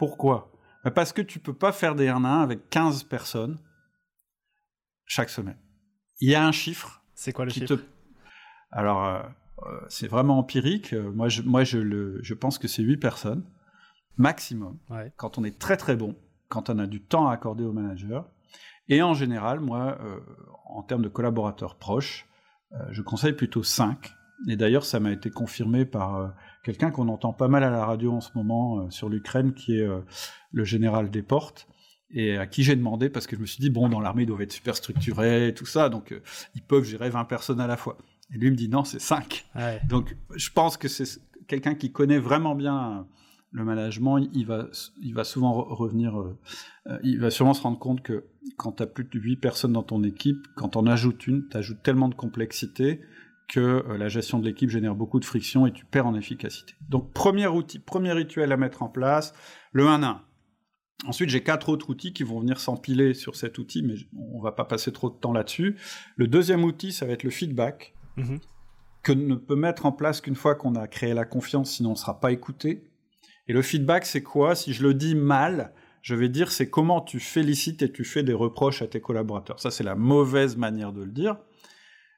[0.00, 0.50] Pourquoi?
[0.82, 3.56] Bah, Parce que tu peux pas faire des 1-1 avec 15 personnes
[5.06, 5.58] chaque semaine.
[6.20, 7.04] Il y a un chiffre.
[7.14, 7.78] C'est quoi le chiffre?
[8.72, 9.22] Alors, euh,
[9.62, 10.92] euh, c'est vraiment empirique.
[10.92, 13.44] Euh, moi, je, moi je, le, je pense que c'est 8 personnes
[14.16, 14.76] maximum.
[15.16, 16.16] Quand on est très très bon,
[16.48, 18.28] quand on a du temps à accorder au manager.
[18.88, 20.18] Et en général, moi, euh,
[20.66, 22.26] en termes de collaborateurs proches,
[22.72, 24.12] euh, je conseille plutôt 5.
[24.48, 26.28] Et d'ailleurs, ça m'a été confirmé par euh,
[26.62, 29.88] quelqu'un qu'on entend pas mal à la radio en ce moment sur l'Ukraine, qui est
[30.52, 31.66] le général Desportes,
[32.10, 34.26] et à qui j'ai demandé, parce que je me suis dit, bon, dans l'armée, ils
[34.26, 36.14] doivent être super structurés, tout ça, donc
[36.54, 37.98] ils peuvent gérer 20 personnes à la fois.
[38.32, 39.46] Et lui me dit, non, c'est 5.
[39.88, 43.06] Donc je pense que c'est quelqu'un qui connaît vraiment bien
[43.50, 44.66] le management, il va,
[45.00, 46.38] il va souvent revenir, euh,
[46.86, 49.72] euh, il va sûrement se rendre compte que quand tu as plus de 8 personnes
[49.72, 53.00] dans ton équipe, quand on ajoute une, tu ajoutes tellement de complexité
[53.48, 56.74] que euh, la gestion de l'équipe génère beaucoup de friction et tu perds en efficacité.
[56.88, 59.34] Donc premier outil, premier rituel à mettre en place,
[59.72, 60.18] le 1-1.
[61.06, 64.52] Ensuite, j'ai quatre autres outils qui vont venir s'empiler sur cet outil, mais on va
[64.52, 65.76] pas passer trop de temps là-dessus.
[66.16, 68.40] Le deuxième outil, ça va être le feedback, mm-hmm.
[69.04, 71.92] que ne peut mettre en place qu'une fois qu'on a créé la confiance, sinon on
[71.92, 72.84] ne sera pas écouté.
[73.48, 74.54] Et le feedback, c'est quoi?
[74.54, 78.22] Si je le dis mal, je vais dire c'est comment tu félicites et tu fais
[78.22, 79.58] des reproches à tes collaborateurs.
[79.58, 81.38] Ça, c'est la mauvaise manière de le dire.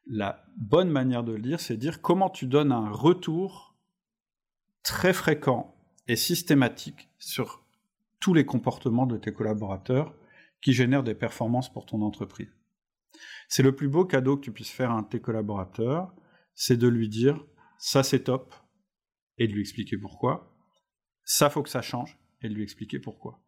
[0.07, 3.77] La bonne manière de le dire, c'est dire comment tu donnes un retour
[4.83, 5.77] très fréquent
[6.09, 7.65] et systématique sur
[8.19, 10.15] tous les comportements de tes collaborateurs
[10.61, 12.53] qui génèrent des performances pour ton entreprise.
[13.49, 16.13] C'est le plus beau cadeau que tu puisses faire à un de tes collaborateurs,
[16.55, 17.45] c'est de lui dire
[17.79, 18.55] ça c'est top
[19.39, 20.50] et de lui expliquer pourquoi
[21.31, 23.41] ça faut que ça change, et lui expliquer pourquoi.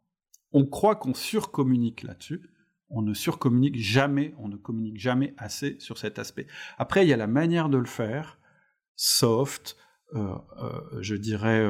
[0.52, 2.48] On croit qu'on surcommunique là-dessus,
[2.90, 6.46] on ne surcommunique jamais, on ne communique jamais assez sur cet aspect.
[6.78, 8.38] Après, il y a la manière de le faire,
[8.94, 9.76] soft,
[10.14, 11.68] euh, euh, je dirais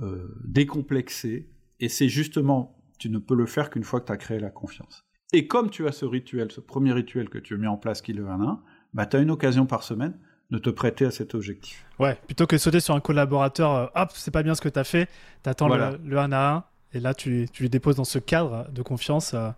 [0.00, 4.16] euh, décomplexé, et c'est justement, tu ne peux le faire qu'une fois que tu as
[4.16, 5.06] créé la confiance.
[5.32, 8.02] Et comme tu as ce rituel, ce premier rituel que tu as mis en place
[8.02, 8.60] qui le 1
[8.92, 10.18] bah, tu as une occasion par semaine
[10.54, 11.84] de te prêter à cet objectif.
[11.98, 14.68] Ouais, plutôt que de sauter sur un collaborateur, euh, hop, c'est pas bien ce que
[14.68, 15.08] tu as fait,
[15.42, 16.64] tu attends le, le, 1 à 1,
[16.94, 19.50] et là tu, tu lui déposes dans ce cadre de confiance euh,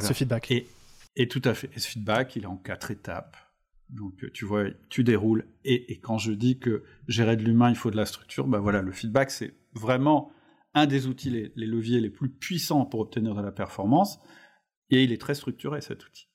[0.00, 0.50] ce feedback.
[0.50, 0.68] Et,
[1.16, 1.70] et, tout à fait.
[1.74, 3.36] Et ce feedback, il est en quatre étapes.
[3.88, 5.46] Donc euh, tu vois, tu déroules.
[5.64, 8.58] Et, et quand je dis que gérer de l'humain, il faut de la structure, ben
[8.58, 10.32] voilà, le feedback, c'est vraiment
[10.74, 14.20] un des outils, les, les leviers les plus puissants pour obtenir de la performance.
[14.90, 16.29] Et il est très structuré, cet outil.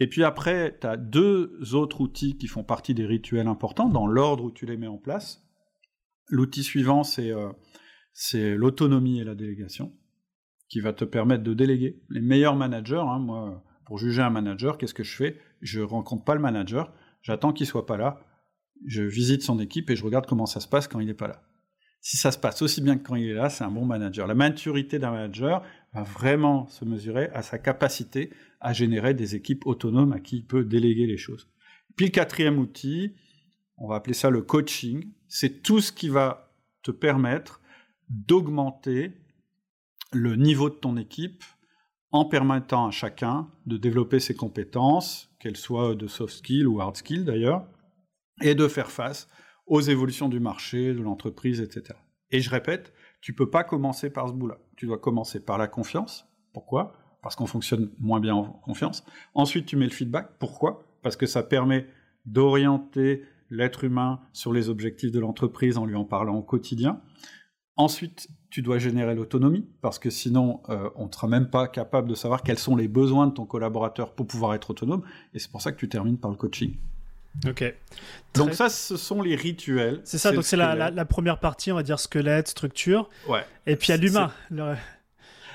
[0.00, 4.06] Et puis après, tu as deux autres outils qui font partie des rituels importants dans
[4.06, 5.42] l'ordre où tu les mets en place.
[6.28, 7.52] L'outil suivant, c'est euh,
[8.56, 9.92] l'autonomie et la délégation,
[10.68, 12.02] qui va te permettre de déléguer.
[12.10, 15.38] Les meilleurs managers, hein, moi, pour juger un manager, qu'est-ce que je fais?
[15.60, 18.20] Je rencontre pas le manager, j'attends qu'il soit pas là,
[18.84, 21.28] je visite son équipe et je regarde comment ça se passe quand il n'est pas
[21.28, 21.42] là.
[22.08, 24.28] Si ça se passe aussi bien que quand il est là, c'est un bon manager.
[24.28, 29.66] La maturité d'un manager va vraiment se mesurer à sa capacité à générer des équipes
[29.66, 31.48] autonomes à qui il peut déléguer les choses.
[31.96, 33.16] Puis le quatrième outil,
[33.76, 36.52] on va appeler ça le coaching, c'est tout ce qui va
[36.84, 37.60] te permettre
[38.08, 39.10] d'augmenter
[40.12, 41.42] le niveau de ton équipe
[42.12, 46.96] en permettant à chacun de développer ses compétences, qu'elles soient de soft skills ou hard
[46.96, 47.66] skills d'ailleurs,
[48.42, 49.26] et de faire face
[49.66, 51.98] aux évolutions du marché, de l'entreprise, etc.
[52.30, 54.58] Et je répète, tu peux pas commencer par ce bout-là.
[54.76, 56.26] Tu dois commencer par la confiance.
[56.52, 56.94] Pourquoi?
[57.22, 59.04] Parce qu'on fonctionne moins bien en confiance.
[59.34, 60.38] Ensuite, tu mets le feedback.
[60.38, 60.84] Pourquoi?
[61.02, 61.86] Parce que ça permet
[62.24, 67.00] d'orienter l'être humain sur les objectifs de l'entreprise en lui en parlant au quotidien.
[67.76, 72.08] Ensuite, tu dois générer l'autonomie, parce que sinon, euh, on ne sera même pas capable
[72.08, 75.02] de savoir quels sont les besoins de ton collaborateur pour pouvoir être autonome,
[75.34, 76.78] et c'est pour ça que tu termines par le coaching.
[77.46, 77.74] Ok.
[78.34, 80.00] Donc ça, ce sont les rituels.
[80.04, 83.08] C'est ça, donc c'est la, première partie, on va dire squelette, structure.
[83.28, 83.44] Ouais.
[83.66, 84.32] Et puis il y a l'humain.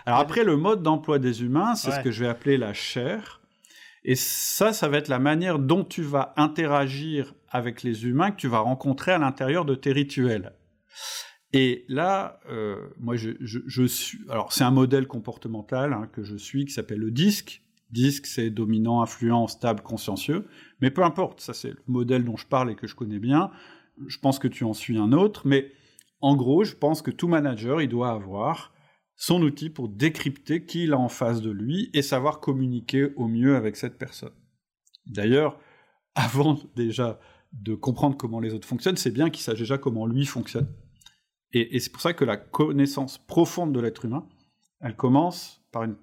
[0.05, 3.41] Alors après, le mode d'emploi des humains, c'est ce que je vais appeler la chair.
[4.03, 8.37] Et ça, ça va être la manière dont tu vas interagir avec les humains que
[8.37, 10.53] tu vas rencontrer à l'intérieur de tes rituels.
[11.53, 14.19] Et là, euh, moi, je, suis.
[14.29, 17.11] Alors, c'est un modèle comportemental hein, que je suis qui s'appelle le
[17.91, 18.23] DISC.
[18.23, 20.47] DISC, c'est dominant, influent, stable, consciencieux.
[20.79, 23.51] Mais peu importe, ça, c'est le modèle dont je parle et que je connais bien.
[24.07, 25.45] Je pense que tu en suis un autre.
[25.45, 25.71] Mais
[26.21, 28.73] en gros, je pense que tout manager, il doit avoir
[29.15, 33.27] son outil pour décrypter qui il a en face de lui et savoir communiquer au
[33.27, 34.33] mieux avec cette personne.
[35.05, 35.59] D'ailleurs,
[36.15, 37.19] avant déjà
[37.53, 40.67] de comprendre comment les autres fonctionnent, c'est bien qu'il sache déjà comment lui fonctionne.
[41.53, 44.25] Et, c'est pour ça que la connaissance profonde de l'être humain,
[44.79, 45.97] elle commence par une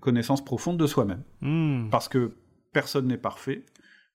[0.00, 1.22] connaissance profonde de soi-même.
[1.40, 1.88] Hmm.
[1.90, 2.36] Parce que
[2.72, 3.64] personne n'est parfait,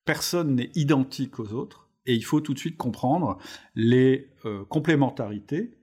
[0.06, 3.38] personne n'est identique aux autres, et il faut tout de suite comprendre
[3.74, 5.78] les euh, complémentarités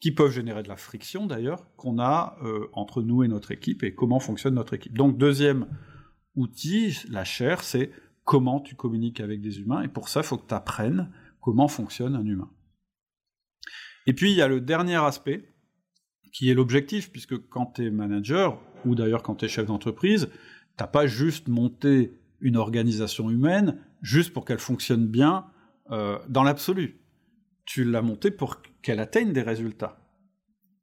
[0.00, 3.82] qui peuvent générer de la friction d'ailleurs, qu'on a euh, entre nous et notre équipe,
[3.82, 4.96] et comment fonctionne notre équipe.
[4.96, 5.66] Donc deuxième
[6.34, 7.90] outil, la chair, c'est
[8.24, 11.68] comment tu communiques avec des humains, et pour ça, il faut que tu apprennes comment
[11.68, 12.50] fonctionne un humain.
[14.06, 15.52] Et puis, il y a le dernier aspect,
[16.38, 20.28] qui est l'objectif, puisque quand tu es manager, ou d'ailleurs quand tu es chef d'entreprise,
[20.78, 25.46] tu pas juste monté une organisation humaine juste pour qu'elle fonctionne bien
[25.90, 27.00] euh, dans l'absolu.
[27.64, 29.98] Tu l'as montée pour qu'elle atteigne des résultats.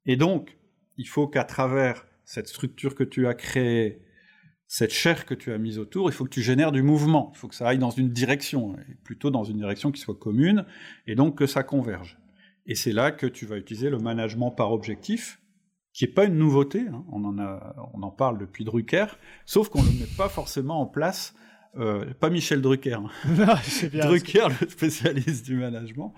[0.06, 0.58] Et donc,
[0.98, 4.02] il faut qu'à travers cette structure que tu as créée,
[4.68, 7.32] cette chair que tu as mise autour, il faut que tu génères du mouvement.
[7.34, 10.66] Il faut que ça aille dans une direction, plutôt dans une direction qui soit commune,
[11.08, 12.20] et donc que ça converge.
[12.66, 15.40] Et c'est là que tu vas utiliser le management par objectif,
[15.96, 17.06] qui n'est pas une nouveauté, hein.
[17.10, 19.06] on, en a, on en parle depuis Drucker,
[19.46, 21.34] sauf qu'on ne le met pas forcément en place,
[21.78, 23.10] euh, pas Michel Drucker, hein.
[23.94, 26.14] Drucker, le spécialiste du management.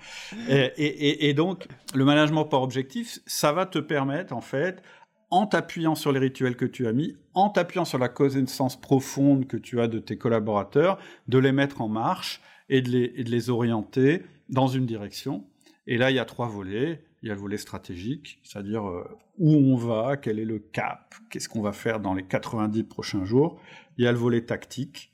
[0.49, 4.81] Et, et, et, donc, le management par objectif, ça va te permettre, en fait,
[5.29, 9.45] en t'appuyant sur les rituels que tu as mis, en t'appuyant sur la connaissance profonde
[9.45, 13.23] que tu as de tes collaborateurs, de les mettre en marche et de les, et
[13.23, 15.45] de les orienter dans une direction.
[15.85, 17.03] Et là, il y a trois volets.
[17.23, 19.03] Il y a le volet stratégique, c'est-à-dire euh,
[19.37, 23.25] où on va, quel est le cap, qu'est-ce qu'on va faire dans les 90 prochains
[23.25, 23.59] jours.
[23.97, 25.11] Il y a le volet tactique,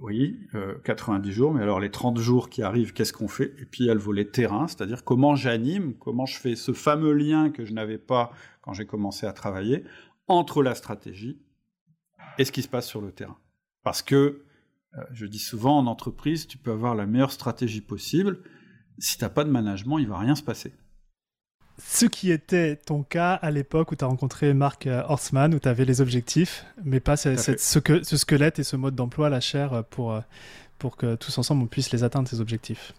[0.00, 0.40] oui,
[0.84, 3.54] 90 euh, jours, mais alors les 30 jours qui arrivent, qu'est-ce qu'on fait?
[3.58, 6.72] Et puis il y a le volet terrain, c'est-à-dire comment j'anime, comment je fais ce
[6.72, 9.84] fameux lien que je n'avais pas quand j'ai commencé à travailler
[10.28, 11.40] entre la stratégie
[12.38, 13.38] et ce qui se passe sur le terrain.
[13.82, 14.42] Parce que,
[14.96, 18.40] euh, je dis souvent, en entreprise, tu peux avoir la meilleure stratégie possible,
[18.98, 20.72] si tu n'as pas de management, il va rien se passer.
[21.78, 25.58] Ce qui était ton cas à l'époque où tu as rencontré Marc euh, Horstman, où
[25.58, 29.72] tu avais les objectifs, mais pas ce, ce, squelette et ce mode d'emploi, la chair,
[29.74, 30.20] euh, pour, euh,
[30.78, 32.94] pour que tous ensemble on puisse les atteindre, ces objectifs.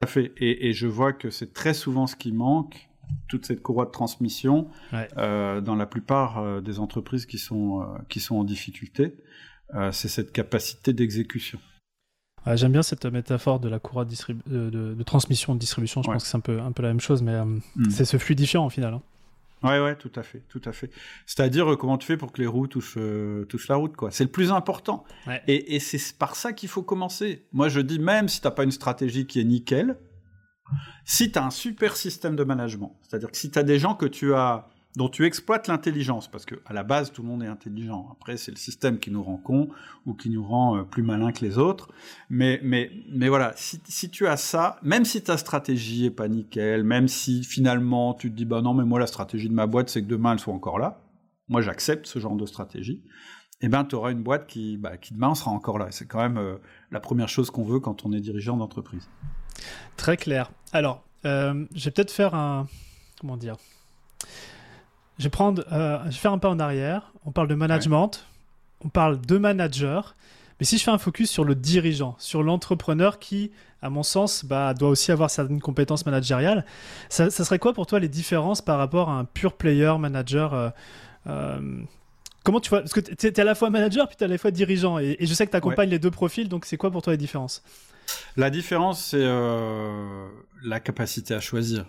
[0.00, 0.32] Tout à fait.
[0.36, 2.88] Et, je vois que c'est très souvent ce qui manque,
[3.28, 8.44] toute cette courroie de transmission, dans la plupart des entreprises qui sont, qui sont en
[8.44, 9.16] difficulté.
[9.92, 11.58] c'est cette capacité d'exécution.
[12.46, 16.02] J'aime bien cette métaphore de la courroie de, de, transmission de distribution.
[16.02, 17.90] Je pense que c'est un peu, un peu la même chose, mais euh, hmm.
[17.90, 18.94] c'est ce fluidifiant au final.
[18.94, 19.02] Hein.
[19.62, 20.90] Ouais, ouais, tout à fait, tout à fait.
[21.26, 24.10] C'est-à-dire euh, comment tu fais pour que les roues touchent, euh, touchent la route, quoi.
[24.10, 25.04] C'est le plus important.
[25.46, 27.44] Et, et c'est par ça qu'il faut commencer.
[27.52, 29.96] Moi, je dis même si tu n'as pas une stratégie qui est nickel,
[31.04, 33.94] si tu as un super système de management, c'est-à-dire que si tu as des gens
[33.94, 37.42] que tu as dont tu exploites l'intelligence, parce que à la base tout le monde
[37.42, 38.08] est intelligent.
[38.12, 39.68] Après c'est le système qui nous rend cons
[40.06, 41.90] ou qui nous rend euh, plus malins que les autres.
[42.30, 46.28] Mais mais mais voilà, si, si tu as ça, même si ta stratégie est pas
[46.28, 49.66] nickel, même si finalement tu te dis bah non mais moi la stratégie de ma
[49.66, 51.02] boîte c'est que demain elle soit encore là.
[51.48, 53.04] Moi j'accepte ce genre de stratégie.
[53.60, 55.88] Eh ben tu auras une boîte qui bah, qui demain sera encore là.
[55.90, 56.56] C'est quand même euh,
[56.90, 59.08] la première chose qu'on veut quand on est dirigeant d'entreprise.
[59.96, 60.50] Très clair.
[60.72, 62.66] Alors euh, je vais peut-être faire un
[63.20, 63.56] comment dire
[65.18, 67.12] je vais, prendre, euh, je vais faire un pas en arrière.
[67.24, 68.24] On parle de management,
[68.84, 70.14] on parle de manager.
[70.60, 74.44] Mais si je fais un focus sur le dirigeant, sur l'entrepreneur qui, à mon sens,
[74.44, 76.64] bah, doit aussi avoir certaines compétences managériales,
[77.08, 80.70] ça, serait quoi pour toi les différences par rapport à un pure player manager euh,
[81.28, 81.82] euh,
[82.44, 84.28] Comment tu vois Parce que tu es, à la fois manager puis tu es à
[84.28, 84.98] la fois dirigeant.
[84.98, 87.18] Et, je sais que tu accompagnes les deux profils, donc c'est quoi pour toi les
[87.18, 87.62] différences?
[88.36, 90.26] La différence, c'est euh,
[90.64, 91.84] la capacité à choisir.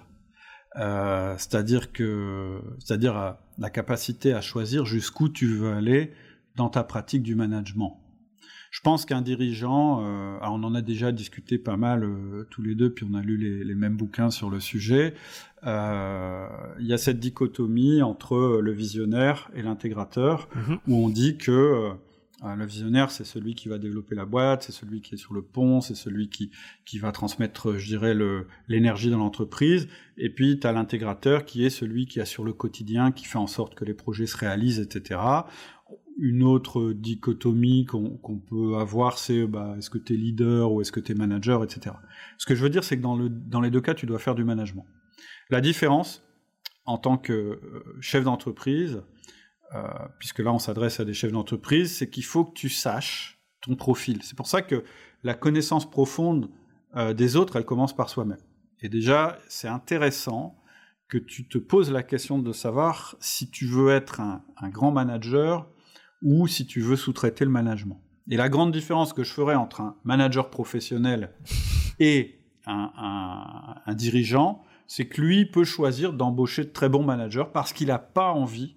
[0.75, 6.13] Euh, c'est-à-dire que, c'est-à-dire la capacité à choisir jusqu'où tu veux aller
[6.55, 7.99] dans ta pratique du management.
[8.71, 12.75] Je pense qu'un dirigeant, euh, on en a déjà discuté pas mal euh, tous les
[12.75, 15.15] deux, puis on a lu les, mêmes bouquins sur le sujet.
[15.65, 16.47] Euh,
[16.79, 20.77] il y a cette dichotomie entre le visionnaire et l'intégrateur, mhm.
[20.87, 21.91] où on dit que
[22.41, 25.41] le visionnaire, c'est celui qui va développer la boîte, c'est celui qui est sur le
[25.41, 26.51] pont, c'est celui qui,
[26.85, 28.15] qui va transmettre, je dirais,
[28.67, 29.87] l'énergie dans l'entreprise.
[30.17, 33.47] Et puis, tu as l'intégrateur qui est celui qui assure le quotidien, qui fait en
[33.47, 35.19] sorte que les projets se réalisent, etc
[36.19, 40.91] une autre dichotomie qu'on peut avoir, c'est bah, est-ce que tu es leader ou est-ce
[40.91, 41.95] que tu es manager, etc.
[42.37, 44.19] Ce que je veux dire, c'est que dans, le, dans les deux cas, tu dois
[44.19, 44.85] faire du management.
[45.49, 46.23] La différence,
[46.85, 49.01] en tant que euh, chef d'entreprise,
[50.19, 53.75] puisque là on s'adresse à des chefs d'entreprise, c'est qu'il faut que tu saches ton
[53.75, 54.19] profil.
[54.23, 54.83] C'est pour ça que
[55.23, 56.49] la connaissance profonde
[56.95, 58.41] euh, des autres, elle commence par soi-même.
[58.81, 60.57] Et déjà, c'est intéressant
[61.07, 64.91] que tu te poses la question de savoir si tu veux être un, un grand
[64.91, 65.67] manager,
[66.21, 68.01] ou si tu veux sous-traiter le management.
[68.29, 71.31] Et la grande différence que je ferais entre un manager professionnel
[71.99, 77.87] et un, dirigeant, c'est que lui peut choisir d'embaucher de très bons managers parce qu'il
[77.87, 78.75] n'a pas envie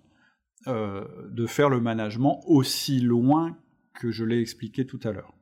[0.66, 3.56] euh, de faire le management aussi loin
[3.94, 5.34] que je l'ai expliqué tout à l'heure.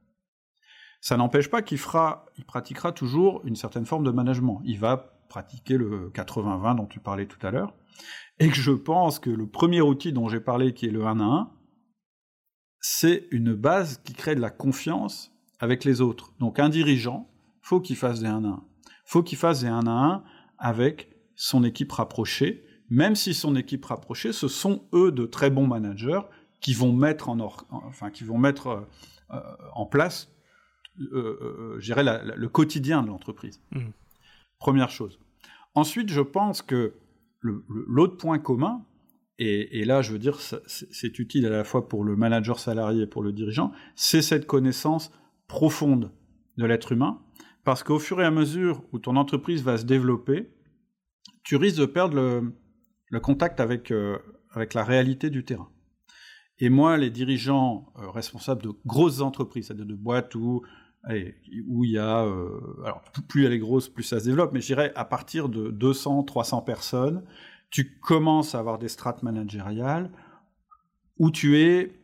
[1.00, 4.60] Ça n'empêche pas qu'il fera, il pratiquera toujours une certaine forme de management.
[4.64, 7.74] Il va pratiquer le 80-20 dont tu parlais tout à l'heure.
[8.38, 11.20] Et que je pense que le premier outil dont j'ai parlé, qui est le 1
[11.20, 11.50] à 1,
[12.80, 16.32] c'est une base qui crée de la confiance avec les autres.
[16.38, 17.30] Donc un dirigeant,
[17.60, 18.64] faut qu'il fasse des 1 à 1.
[19.04, 20.24] Faut qu'il fasse des 1 à 1
[20.58, 25.66] avec son équipe rapprochée, même si son équipe rapprochée, ce sont eux de très bons
[25.66, 26.20] managers
[26.60, 27.38] qui vont mettre en,
[27.70, 28.80] enfin, qui vont mettre, euh,
[29.32, 29.40] euh,
[29.74, 30.30] en place
[31.00, 33.62] euh, le quotidien de l'entreprise.
[33.70, 33.90] Mmh.
[34.58, 35.18] Première chose.
[35.74, 36.94] Ensuite, je pense que
[37.40, 38.84] l'autre point commun,
[39.38, 43.06] et, là, je veux dire, c'est utile à la fois pour le manager salarié et
[43.06, 45.10] pour le dirigeant, c'est cette connaissance
[45.46, 46.12] profonde
[46.58, 47.22] de l'être humain,
[47.64, 50.50] parce qu'au fur et à mesure où ton entreprise va se développer,
[51.42, 52.52] tu risques de perdre le,
[53.18, 54.18] contact avec, euh,
[54.52, 55.68] avec la réalité du terrain.
[56.60, 60.62] Et moi, les dirigeants euh, responsables de grosses entreprises, c'est-à-dire de boîtes où,
[61.66, 62.24] où il y a...
[62.24, 65.48] Euh, alors, plus elle est grosse, plus ça se développe, mais je dirais à partir
[65.48, 67.24] de 200, 300 personnes,
[67.70, 70.10] tu commences à avoir des strates managériales
[71.18, 71.96] où tu es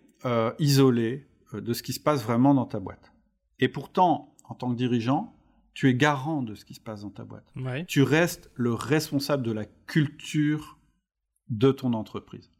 [0.58, 3.12] isolé de ce qui se passe vraiment dans ta boîte.
[3.60, 5.36] Et pourtant, en tant que dirigeant,
[5.76, 7.46] tu es garant de ce qui se passe dans ta boîte.
[7.86, 10.75] Tu restes le responsable de la culture
[11.48, 12.50] de ton entreprise.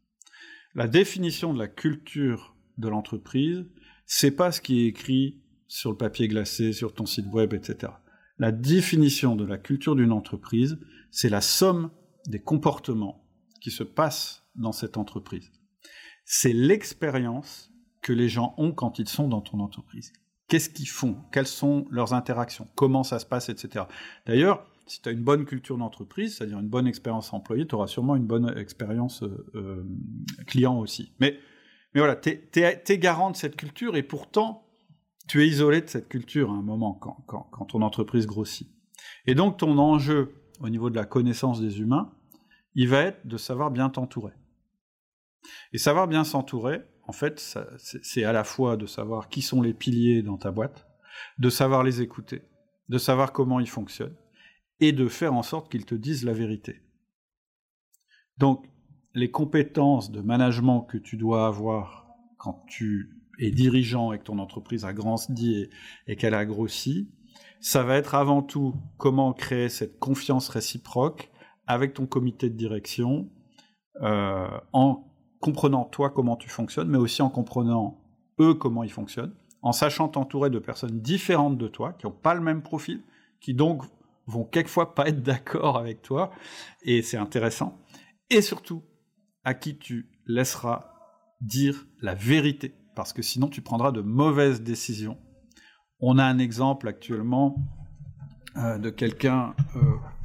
[0.75, 3.65] La définition de la culture de l'entreprise,
[4.05, 7.93] c'est pas ce qui est écrit sur le papier glacé, sur ton site web, etc.
[8.39, 10.79] La définition de la culture d'une entreprise,
[11.11, 11.91] c'est la somme
[12.27, 13.27] des comportements
[13.61, 15.51] qui se passent dans cette entreprise.
[16.25, 17.73] C'est l'expérience
[18.03, 20.13] que les gens ont quand ils sont dans ton entreprise.
[20.49, 21.17] Qu'est-ce qu'ils font?
[21.33, 22.69] Quelles sont leurs interactions?
[22.77, 23.87] Comment ça se passe, etc.
[24.27, 27.87] D'ailleurs, si tu as une bonne culture d'entreprise, c'est-à-dire une bonne expérience employée, tu auras
[27.87, 29.85] sûrement une bonne expérience euh, euh,
[30.47, 31.13] client aussi.
[31.21, 31.39] Mais,
[31.95, 34.67] mais voilà, tu es, garant de cette culture et pourtant,
[35.29, 38.69] tu es isolé de cette culture à un moment quand, quand ton entreprise grossit.
[39.27, 42.13] Et donc, ton enjeu au niveau de la connaissance des humains,
[42.75, 44.33] il va être de savoir bien t'entourer.
[45.73, 47.41] Et savoir bien s'entourer, en fait,
[47.79, 50.87] c'est à la fois de savoir qui sont les piliers dans ta boîte,
[51.39, 52.43] de savoir les écouter,
[52.89, 54.17] de savoir comment ils fonctionnent,
[54.81, 56.83] et de faire en sorte qu'ils te disent la vérité.
[58.39, 58.67] Donc,
[59.15, 64.39] les compétences de management que tu dois avoir quand tu es dirigeant et que ton
[64.39, 65.69] entreprise a grandi
[66.07, 67.11] et qu'elle a grossi,
[67.61, 71.31] ça va être avant tout comment créer cette confiance réciproque
[71.67, 73.29] avec ton comité de direction,
[74.03, 75.05] euh, en
[75.41, 78.01] comprenant toi comment tu fonctionnes, mais aussi en comprenant
[78.39, 82.35] eux comment ils fonctionnent, en sachant t'entourer de personnes différentes de toi, qui n'ont pas
[82.35, 83.03] le même profil,
[83.41, 83.83] qui donc
[84.27, 86.31] vont quelquefois pas être d'accord avec toi,
[86.83, 87.81] et c'est intéressant,
[88.31, 88.83] et surtout
[89.45, 90.93] à qui tu laisseras
[91.41, 95.19] dire la vérité, parce que sinon tu prendras de mauvaises décisions.
[96.01, 97.57] On a un exemple actuellement
[98.57, 99.81] euh, de quelqu'un euh,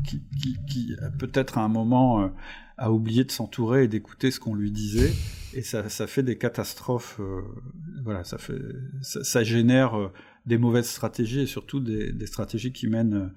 [0.05, 2.27] qui, peut-être à un moment euh,
[2.77, 5.11] a oublié de s'entourer et d'écouter ce qu'on lui disait,
[5.53, 7.19] et ça, fait des catastrophes.
[8.03, 8.57] voilà, ça fait,
[9.01, 10.11] ça, génère
[10.45, 13.33] des mauvaises stratégies et surtout des, stratégies qui mènent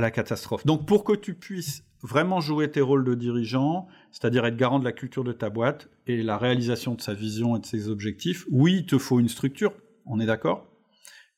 [0.00, 0.66] la catastrophe.
[0.66, 4.84] Donc, pour que tu puisses vraiment jouer tes rôles de dirigeant, c'est-à-dire être garant de
[4.84, 8.46] la culture de ta boîte et la réalisation de sa vision et de ses objectifs,
[8.50, 9.72] oui, il te faut une structure.
[10.06, 10.66] On est d'accord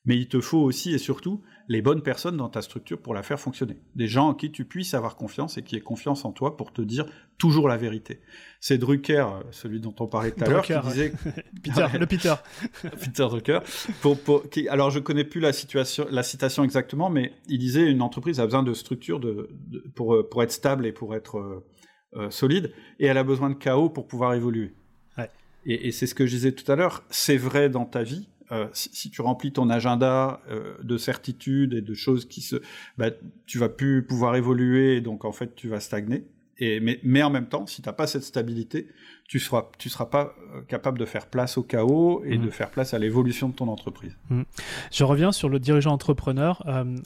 [0.05, 3.23] Mais il te faut aussi et surtout les bonnes personnes dans ta structure pour la
[3.23, 3.77] faire fonctionner.
[3.95, 6.73] Des gens en qui tu puisses avoir confiance et qui aient confiance en toi pour
[6.73, 7.05] te dire
[7.37, 8.19] toujours la vérité.
[8.59, 11.13] C'est Drucker, celui dont on parlait tout à l'heure, qui disait...
[11.63, 12.35] Peter, le Peter.
[12.81, 13.59] Peter Drucker.
[14.01, 14.67] Pour, qui...
[14.67, 18.45] Alors je connais plus la, situation, la citation exactement, mais il disait une entreprise a
[18.45, 19.49] besoin de structure de,
[19.95, 21.65] pour, pour être stable et pour être euh,
[22.15, 24.73] euh, solide, et elle a besoin de chaos pour pouvoir évoluer.
[25.17, 25.29] Ouais.
[25.65, 28.27] Et, et c'est ce que je disais tout à l'heure, c'est vrai dans ta vie,
[28.51, 32.57] euh, si, tu remplis ton agenda euh, de certitudes et de choses qui se,
[32.97, 33.09] bah,
[33.45, 36.25] tu vas plus pouvoir évoluer, donc en fait tu vas stagner.
[36.57, 38.87] Et, mais, mais en même temps, si tu n'as pas cette stabilité,
[39.27, 42.45] tu seras, tu seras pas euh, capable de faire place au chaos et mmh.
[42.45, 44.15] de faire place à l'évolution de ton entreprise.
[44.29, 44.41] Mmh.
[44.91, 46.61] Je reviens sur le dirigeant entrepreneur.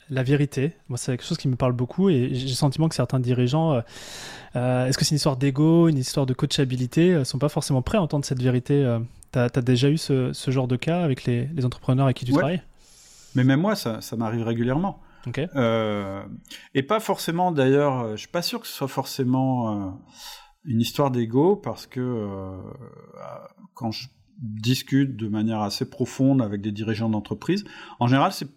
[0.09, 2.95] la vérité, moi, c'est quelque chose qui me parle beaucoup et j'ai le sentiment que
[2.95, 3.81] certains dirigeants,
[4.55, 8.01] est-ce que c'est une histoire d'ego, une histoire de coachabilité, sont pas forcément prêts à
[8.01, 8.83] entendre cette vérité
[9.35, 12.61] T'as as déjà eu ce, genre de cas avec les, entrepreneurs avec qui tu travailles?
[13.35, 15.01] Mais même moi, ça, m'arrive régulièrement.
[15.57, 16.23] Euh,
[16.73, 19.91] et pas forcément, d'ailleurs, euh, je suis pas sûr que ce soit forcément euh,
[20.63, 22.61] une histoire d'ego, parce que
[23.73, 24.07] quand je
[24.37, 27.65] discute de manière assez profonde avec des dirigeants d'entreprise,
[27.99, 28.47] en général, c'est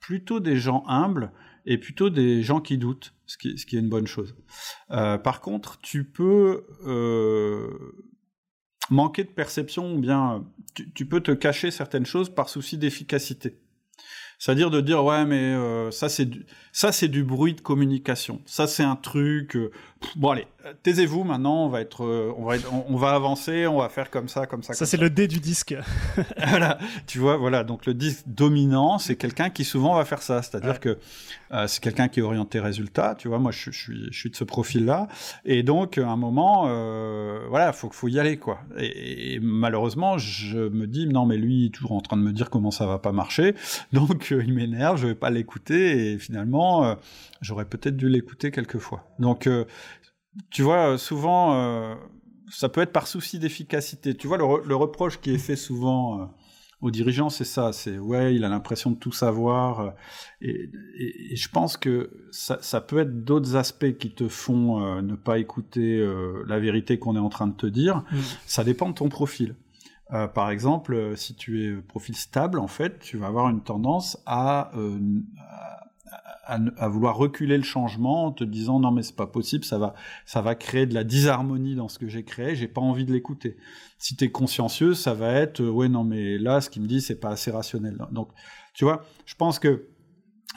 [0.00, 1.30] plutôt des gens humbles
[1.66, 4.34] et plutôt des gens qui doutent, ce qui, ce qui est une bonne chose.
[4.88, 6.64] par contre, tu peux
[8.90, 10.44] manquer de perception ou bien
[10.94, 13.58] tu, peux te cacher certaines choses par souci d'efficacité.
[14.38, 18.42] C'est-à-dire de dire ouais mais euh, ça c'est du ça c'est du bruit de communication.
[18.44, 19.56] Ça c'est un truc.
[19.56, 19.70] Euh,
[20.16, 20.46] bon allez,
[20.82, 21.64] taisez-vous maintenant.
[21.66, 22.56] On va être euh, on va
[22.88, 23.66] on, va avancer.
[23.66, 24.74] On va faire comme ça comme ça.
[24.74, 25.74] Ça c'est le dé du disque.
[26.48, 30.42] voilà, tu vois voilà donc le disque dominant c'est quelqu'un qui souvent va faire ça.
[30.42, 30.98] C'est-à-dire que
[31.66, 33.14] c'est quelqu'un qui est orienté résultat.
[33.18, 35.08] Tu vois moi je, suis je suis de ce profil là
[35.44, 36.62] et donc à un moment
[37.48, 38.60] voilà faut faut y aller quoi.
[38.78, 42.22] Et, et, malheureusement je me dis non mais lui il est toujours en train de
[42.22, 43.54] me dire comment ça va pas marcher
[43.92, 46.94] donc il m'énerve, je vais pas l'écouter et finalement euh,
[47.40, 49.04] j'aurais peut-être dû l'écouter quelques fois.
[49.18, 49.64] Donc euh,
[50.50, 51.94] tu vois souvent euh,
[52.50, 54.14] ça peut être par souci d'efficacité.
[54.14, 56.30] Tu vois le, reproche qui est fait souvent
[56.80, 59.94] aux dirigeants, c'est ça, c'est ouais, il a l'impression de tout savoir.
[60.40, 60.70] Et,
[61.34, 66.04] je pense que ça, peut être d'autres aspects qui te font ne pas écouter
[66.46, 68.04] la vérité qu'on est en train de te dire.
[68.10, 68.18] Mmh.
[68.46, 69.54] Ça dépend de ton profil.
[70.12, 73.62] Euh, par exemple, euh, si tu es profil stable, en fait, tu vas avoir une
[73.62, 74.98] tendance à, euh,
[76.76, 79.94] à, vouloir reculer le changement en te disant non mais c'est pas possible, ça va,
[80.26, 83.12] ça va créer de la disharmonie dans ce que j'ai créé, j'ai pas envie de
[83.12, 83.56] l'écouter.
[83.98, 87.00] Si tu es consciencieux, ça va être ouais non mais là ce qu'il me dit
[87.00, 87.98] c'est pas assez rationnel.
[88.12, 88.30] Donc
[88.74, 89.88] tu vois, je pense que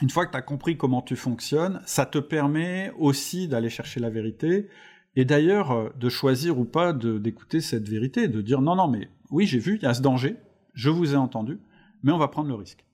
[0.02, 4.00] une fois que tu as compris comment tu fonctionnes, ça te permet aussi d'aller chercher
[4.00, 4.68] la vérité
[5.14, 9.46] et d'ailleurs de choisir ou pas d'écouter cette vérité, de dire non non mais oui,
[9.46, 10.36] j'ai vu, il y a ce danger,
[10.74, 11.58] je vous ai entendu,
[12.02, 12.85] mais on va prendre le risque.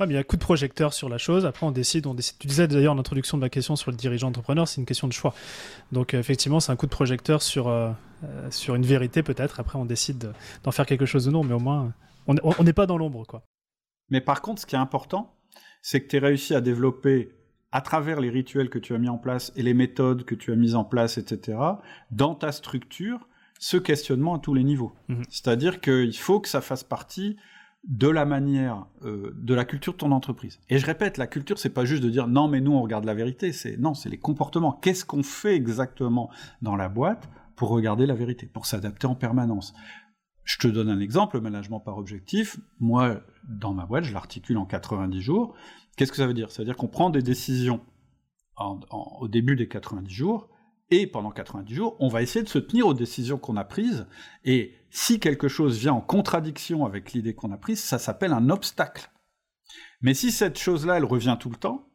[0.00, 1.44] Ah, mais il y a un coup de projecteur sur la chose.
[1.44, 2.38] Après, on décide, on décide.
[2.38, 5.06] Tu disais d'ailleurs en introduction de ma question sur le dirigeant entrepreneur, c'est une question
[5.06, 5.34] de choix.
[5.92, 7.90] Donc, euh, effectivement, c'est un coup de projecteur sur, euh,
[8.24, 9.60] euh, sur une vérité, peut-être.
[9.60, 10.32] Après, on décide
[10.64, 11.92] d'en faire quelque chose de non, mais au moins,
[12.26, 13.42] on n'est pas dans l'ombre, quoi.
[14.08, 15.34] Mais par contre, ce qui est important,
[15.82, 17.34] c'est que tu aies réussi à développer,
[17.70, 20.50] à travers les rituels que tu as mis en place et les méthodes que tu
[20.50, 21.58] as mises en place, etc.,
[22.10, 23.28] dans ta structure,
[23.58, 24.94] ce questionnement à tous les niveaux.
[25.08, 25.24] Mhm.
[25.28, 27.36] C'est-à-dire qu'il faut que ça fasse partie
[27.84, 30.60] de la manière, euh, de la culture de ton entreprise.
[30.68, 33.04] Et je répète, la culture, c'est pas juste de dire non, mais nous on regarde
[33.04, 33.52] la vérité.
[33.52, 34.72] C'est non, c'est les comportements.
[34.72, 36.30] Qu'est-ce qu'on fait exactement
[36.62, 39.74] dans la boîte pour regarder la vérité, pour s'adapter en permanence?
[40.44, 42.58] Je te donne un exemple, le management par objectif.
[42.80, 45.54] Moi, dans ma boîte, je l'articule en 90 jours.
[45.96, 46.50] Qu'est-ce que ça veut dire?
[46.50, 47.80] Ça veut dire qu'on prend des décisions
[48.90, 50.50] au début des 90 jours
[50.90, 54.06] et pendant 90 jours, on va essayer de se tenir aux décisions qu'on a prises.
[54.44, 58.50] Et si quelque chose vient en contradiction avec l'idée qu'on a prise, ça s'appelle un
[58.50, 59.10] obstacle.
[60.00, 61.88] Mais si cette chose-là, elle revient tout le temps,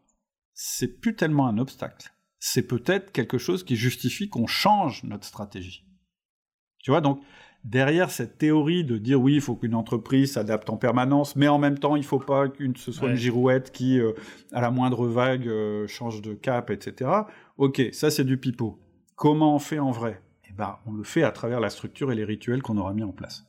[0.53, 2.11] c'est plus tellement un obstacle.
[2.39, 5.85] C'est peut-être quelque chose qui justifie qu'on change notre stratégie.
[6.83, 7.21] Tu vois, donc,
[7.63, 11.57] derrière cette théorie de dire oui, il faut qu'une entreprise s'adapte en permanence, mais en
[11.57, 14.13] même temps, il ne faut pas que ce soit une girouette qui, euh,
[14.53, 17.09] à la moindre vague, euh, change de cap, etc.
[17.57, 18.79] Ok, ça c'est du pipeau.
[19.15, 20.21] Comment on fait en vrai?
[20.49, 23.03] Eh ben, on le fait à travers la structure et les rituels qu'on aura mis
[23.03, 23.45] en place.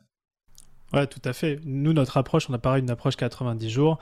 [0.92, 1.60] Ouais, tout à fait.
[1.64, 3.98] Nous, notre approche, on a parlé d'une approche 90 jours.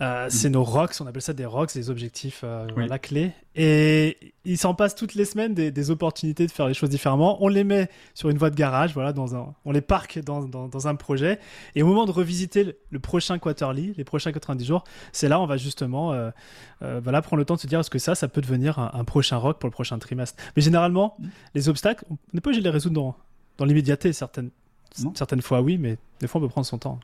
[0.00, 3.32] Euh, c'est nos rocks, on appelle ça des rocks, des objectifs, euh, la clé.
[3.54, 7.36] Et il s'en passe toutes les semaines des, opportunités de faire les choses différemment.
[7.44, 10.40] On les met sur une voie de garage, voilà, dans un, on les parque dans,
[10.42, 11.38] dans, un projet.
[11.76, 15.46] Et au moment de revisiter le, prochain quarterly, les prochains 90 jours, c'est là on
[15.46, 16.30] va justement euh,
[16.80, 19.36] voilà, prendre le temps de se dire est-ce que ça, ça peut devenir un, prochain
[19.36, 20.42] rock pour le prochain trimestre?
[20.56, 21.26] Mais généralement, mm.
[21.54, 23.16] les obstacles, on n'est pas obligé de les résoudre dans,
[23.58, 24.50] dans l'immédiateté, certaines,
[25.14, 27.00] certaines fois oui, mais des fois on peut prendre son temps.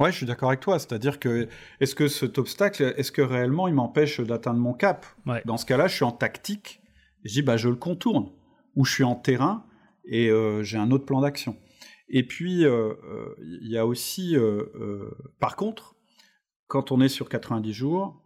[0.00, 0.78] Ouais, je suis d'accord avec toi.
[0.78, 1.48] C'est-à-dire que,
[1.80, 5.06] est-ce que cet obstacle, est-ce que réellement il m'empêche d'atteindre mon cap?
[5.44, 6.82] Dans ce cas-là, je suis en tactique.
[7.24, 8.30] Je dis, bah, je le contourne.
[8.74, 9.64] Ou je suis en terrain
[10.04, 11.56] et euh, j'ai un autre plan d'action.
[12.08, 14.36] Et puis, euh, euh, il y a aussi,
[15.38, 15.94] par contre,
[16.66, 18.20] quand on est sur 90 jours,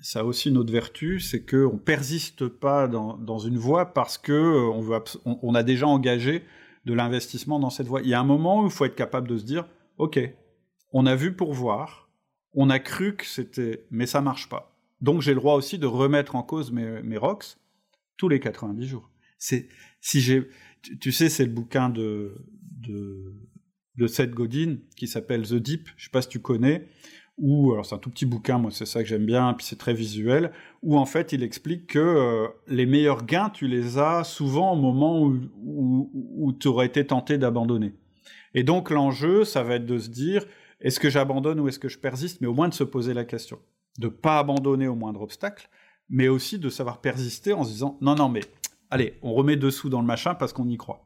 [0.00, 4.18] ça a aussi une autre vertu, c'est qu'on ne persiste pas dans, une voie parce
[4.18, 6.42] qu'on on a déjà engagé
[6.84, 8.02] de l'investissement dans cette voie.
[8.02, 9.66] Il y a un moment où il faut être capable de se dire,
[9.98, 10.18] OK,
[10.92, 12.10] on a vu pour voir,
[12.54, 14.76] on a cru que c'était, mais ça marche pas.
[15.00, 17.56] Donc j'ai le droit aussi de remettre en cause mes, mes rocks
[18.16, 19.10] tous les 90 jours.
[19.38, 19.68] C'est
[20.00, 20.48] si j'ai,
[21.00, 22.46] tu, sais, c'est le bouquin de
[22.80, 23.34] de,
[23.96, 25.88] de Seth Godin qui s'appelle The Deep.
[25.96, 26.88] Je sais pas si tu connais.
[27.42, 29.76] Ou alors c'est un tout petit bouquin, moi c'est ça que j'aime bien, puis c'est
[29.76, 30.52] très visuel.
[30.82, 34.76] Où en fait il explique que euh, les meilleurs gains tu les as souvent au
[34.76, 37.94] moment où, où, où tu aurais été tenté d'abandonner.
[38.54, 40.44] Et donc l'enjeu, ça va être de se dire
[40.80, 43.24] est-ce que j'abandonne ou est-ce que je persiste Mais au moins de se poser la
[43.24, 43.58] question.
[43.98, 45.68] De pas abandonner au moindre obstacle,
[46.08, 48.42] mais aussi de savoir persister en se disant non, non, mais
[48.88, 51.04] allez, on remet dessous dans le machin parce qu'on y croit.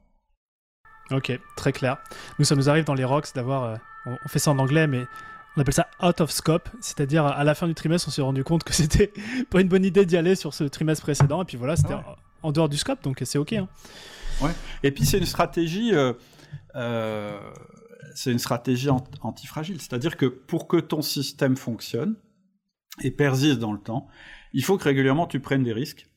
[1.11, 1.99] Ok, très clair.
[2.39, 3.65] Nous, ça nous arrive dans les rocks d'avoir.
[3.65, 3.77] Euh,
[4.07, 5.05] on fait ça en anglais, mais
[5.57, 8.45] on appelle ça out of scope, c'est-à-dire à la fin du trimestre, on s'est rendu
[8.45, 9.13] compte que c'était
[9.51, 11.97] pas une bonne idée d'y aller sur ce trimestre précédent, et puis voilà, c'était
[12.43, 13.55] en, dehors du scope, donc c'est ok.
[13.55, 13.69] Hein.
[14.41, 14.53] Ouais.
[14.83, 15.95] Et puis c'est une stratégie.
[15.95, 16.13] Euh,
[16.75, 17.41] euh,
[18.17, 19.81] c'est une stratégie antifragile.
[19.81, 22.17] C'est-à-dire que pour que ton système fonctionne
[23.03, 24.09] et persiste dans le temps,
[24.53, 26.09] il faut que régulièrement tu prennes des risques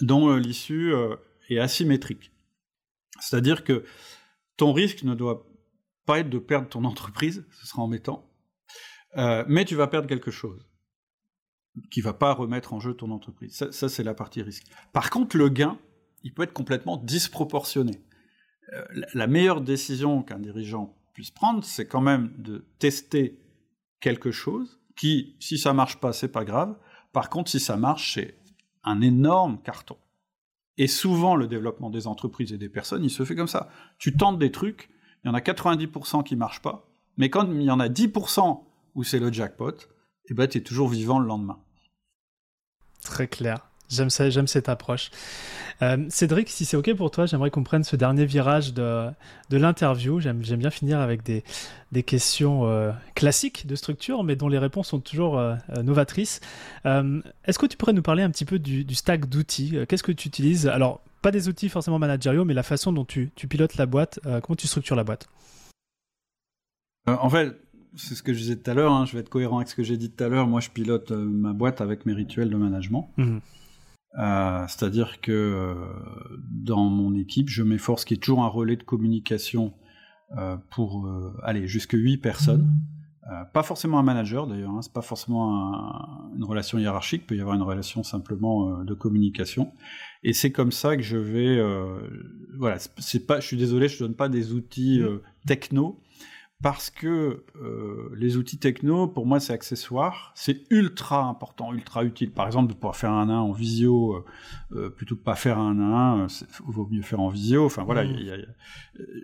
[0.00, 1.16] dont euh, l'issue euh,
[1.50, 2.32] est asymétrique.
[3.20, 3.84] C'est-à-dire que
[4.56, 5.46] ton risque ne doit
[6.06, 8.29] pas être de perdre ton entreprise, ce sera embêtant,
[9.16, 10.66] euh, mais tu vas perdre quelque chose
[11.90, 13.64] qui va pas remettre en jeu ton entreprise.
[13.70, 14.66] Ça, c'est la partie risque.
[14.92, 15.78] Par contre, le gain,
[16.24, 18.02] il peut être complètement disproportionné.
[19.14, 23.40] la meilleure décision qu'un dirigeant puisse prendre, c'est quand même de tester
[24.00, 26.76] quelque chose qui, si ça marche pas, c'est pas grave.
[27.12, 28.36] Par contre, si ça marche, c'est
[28.84, 29.96] un énorme carton.
[30.76, 33.70] Et souvent, le développement des entreprises et des personnes, il se fait comme ça.
[33.98, 34.90] Tu tentes des trucs,
[35.22, 38.62] il y en a 90% qui marchent pas, mais quand il y en a 10%
[38.94, 39.72] où c'est le jackpot,
[40.28, 41.58] eh ben, tu es toujours vivant le lendemain.
[43.02, 43.70] Très clair.
[43.90, 45.10] J'aime ça, j'aime cette approche.
[45.82, 49.10] Euh, Cédric, si c'est OK pour toi, j'aimerais qu'on prenne ce dernier virage de,
[49.50, 50.20] de l'interview.
[50.20, 51.42] J'aime, j'aime bien finir avec des,
[51.90, 56.40] des questions euh, classiques de structure, mais dont les réponses sont toujours euh, novatrices.
[56.84, 59.76] est-ce que tu pourrais nous parler un petit peu du, du stack d'outils?
[59.88, 60.68] Qu'est-ce que tu utilises?
[60.68, 64.20] Alors, pas des outils forcément managériaux, mais la façon dont tu, tu pilotes la boîte,
[64.42, 65.28] comment tu structures la boîte?
[67.06, 67.56] En fait,
[67.96, 69.74] c'est ce que je disais tout à l'heure, hein, je vais être cohérent avec ce
[69.74, 70.46] que j'ai dit tout à l'heure.
[70.46, 73.12] Moi, je pilote ma boîte avec mes rituels de management.
[73.16, 73.38] Mmh.
[74.18, 75.74] Euh, c'est-à-dire que euh,
[76.50, 79.72] dans mon équipe, je m'efforce qu'il y ait toujours un relais de communication
[80.36, 81.08] euh, pour
[81.42, 82.68] aller jusque 8 personnes.
[83.52, 87.40] pas forcément un manager d'ailleurs, hein, c'est pas forcément une relation hiérarchique, il peut y
[87.40, 89.72] avoir une relation simplement de communication.
[90.24, 91.60] Et c'est comme ça que je vais,
[92.58, 95.00] voilà, c'est pas, je suis désolé, je donne pas des outils
[95.46, 96.00] techno,
[96.62, 102.32] parce que euh, les outils techno, pour moi, c'est accessoire, c'est ultra important, ultra utile.
[102.32, 104.24] Par exemple, de pouvoir faire un 1 en visio, euh,
[104.72, 107.64] euh, plutôt que pas faire un 1, il vaut mieux faire en visio.
[107.64, 108.44] Enfin voilà, mmh.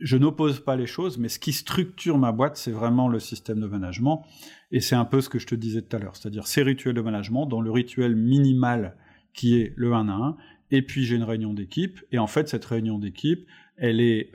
[0.01, 3.61] je n'oppose pas les choses, mais ce qui structure ma boîte, c'est vraiment le système
[3.61, 4.25] de management.
[4.73, 6.95] Et c'est un peu ce que je te disais tout à l'heure, c'est-à-dire ces rituels
[6.95, 8.97] de management, dont le rituel minimal
[9.35, 10.37] qui est le 1 à 1,
[10.71, 14.33] et puis j'ai une réunion d'équipe, et en fait, cette réunion d'équipe, elle est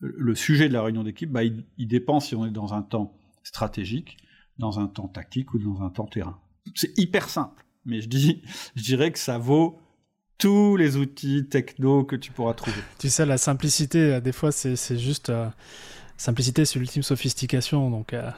[0.00, 3.16] le sujet de la réunion d'équipe, bah, il, dépend si on est dans un temps
[3.42, 4.18] stratégique,
[4.58, 6.38] dans un temps tactique ou dans un temps terrain.
[6.74, 8.42] C'est hyper simple, mais je, dis,
[8.74, 9.78] je dirais que ça vaut
[10.38, 12.76] tous les outils techno que tu pourras trouver.
[12.98, 15.30] Tu sais, la simplicité, euh, des fois, c'est juste...
[15.30, 15.48] Euh,
[16.18, 18.12] simplicité, c'est l'ultime sophistication, donc...
[18.12, 18.30] Euh,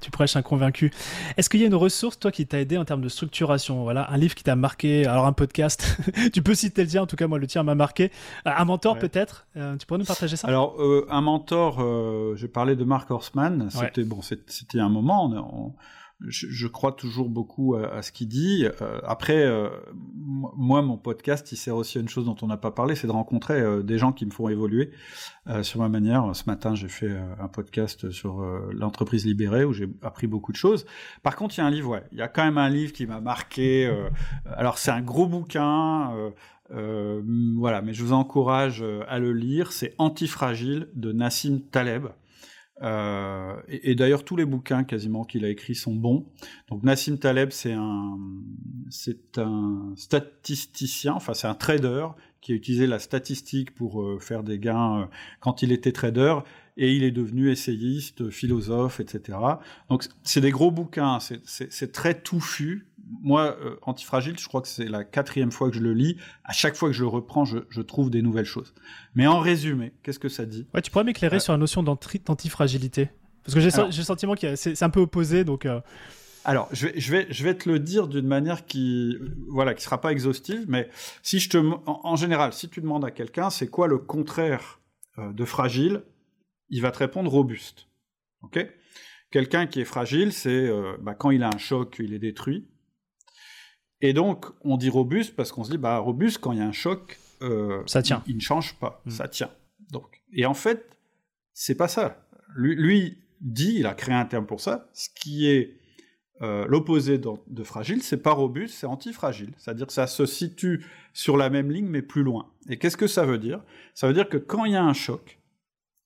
[0.00, 0.90] tu prêches un convaincu.
[1.36, 3.82] Est-ce qu'il y a une ressource, toi, qui t'a aidé en termes de structuration?
[3.82, 5.98] Voilà, un livre qui t'a marqué, alors un podcast.
[6.32, 8.10] tu peux citer le tien, en tout cas, moi, le tien m'a marqué.
[8.46, 9.46] Euh, un mentor, peut-être?
[9.56, 10.48] Euh, Tu pourrais nous partager ça?
[10.48, 13.68] Alors, euh, un mentor, je parlais de Mark Horstman.
[13.70, 15.26] C'était bon, c'était un moment.
[15.26, 15.72] On,
[16.28, 18.66] je, crois toujours beaucoup à, ce qu'il dit.
[18.80, 22.56] Euh, après, euh, moi, mon podcast, il sert aussi à une chose dont on n'a
[22.56, 24.90] pas parlé, c'est de rencontrer euh, des gens qui me font évoluer
[25.62, 26.36] sur ma manière.
[26.36, 27.10] Ce matin, j'ai fait
[27.40, 28.42] un podcast sur
[28.72, 30.86] l'entreprise libérée où j'ai appris beaucoup de choses.
[31.24, 32.92] Par contre, il y a un livre, ouais, il y a quand même un livre
[32.92, 33.92] qui m'a marqué.
[34.44, 36.12] alors, c'est un gros bouquin.
[36.70, 39.72] voilà, mais je vous encourage à le lire.
[39.72, 42.06] C'est Antifragile de Nassim Taleb.
[42.80, 46.26] Euh, et, d'ailleurs, tous les bouquins quasiment qu'il a écrits sont bons.
[46.68, 48.18] Donc Nassim Taleb, c'est un,
[48.90, 52.08] c'est un statisticien, enfin c'est un trader
[52.40, 55.04] qui a utilisé la statistique pour euh, faire des gains euh,
[55.38, 56.38] quand il était trader,
[56.76, 59.38] et il est devenu essayiste, philosophe, etc.
[59.88, 62.88] Donc c'est des gros bouquins, c'est très touffu.
[63.20, 66.16] Moi, Antifragile, je crois que c'est la quatrième fois que je le lis.
[66.44, 68.74] À chaque fois que je le reprends, je, je trouve des nouvelles choses.
[69.14, 70.66] Mais en résumé, qu'est-ce que ça dit?
[70.74, 73.10] Ouais, tu pourrais m'éclairer sur la notion d'antifragilité
[73.44, 75.66] Parce que j'ai le sentiment que c'est un peu opposé, donc.
[75.66, 75.80] Euh.
[76.44, 79.16] Alors, je vais, je, vais, je vais te le dire d'une manière qui,
[79.48, 80.88] voilà, qui sera pas exhaustive, mais
[81.22, 84.80] si je te, en, général, si tu demandes à quelqu'un, c'est quoi le contraire
[85.18, 86.02] euh, de fragile,
[86.68, 87.86] il va te répondre robuste.
[88.42, 88.66] Ok?
[89.30, 92.66] Quelqu'un qui est fragile, c'est euh, bah, quand il a un choc, il est détruit.
[94.02, 96.66] Et donc, on dit robuste parce qu'on se dit, bah, robuste, quand il y a
[96.66, 98.22] un choc, euh, ça tient.
[98.26, 99.10] Il, ne change pas, mm.
[99.10, 99.50] ça tient.
[99.90, 100.96] Donc, et en fait,
[101.54, 102.26] c'est pas ça.
[102.54, 105.78] Lui, dit, il a créé un terme pour ça, ce qui est
[106.42, 109.52] euh, l'opposé de, fragile, c'est pas robuste, c'est antifragile.
[109.56, 112.52] C'est-à-dire que ça se situe sur la même ligne, mais plus loin.
[112.68, 113.62] Et qu'est-ce que ça veut dire?
[113.94, 115.38] Ça veut dire que quand il y a un choc,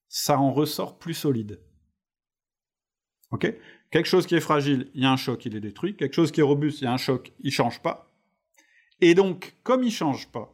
[0.09, 1.61] ça en ressort plus solide.
[3.31, 3.53] Ok?
[3.91, 5.97] Quelque chose qui est fragile, il y a un choc, il est détruit.
[5.97, 8.11] Quelque chose qui est robuste, il y a un choc, il change pas.
[9.01, 10.53] Et donc, comme il change pas,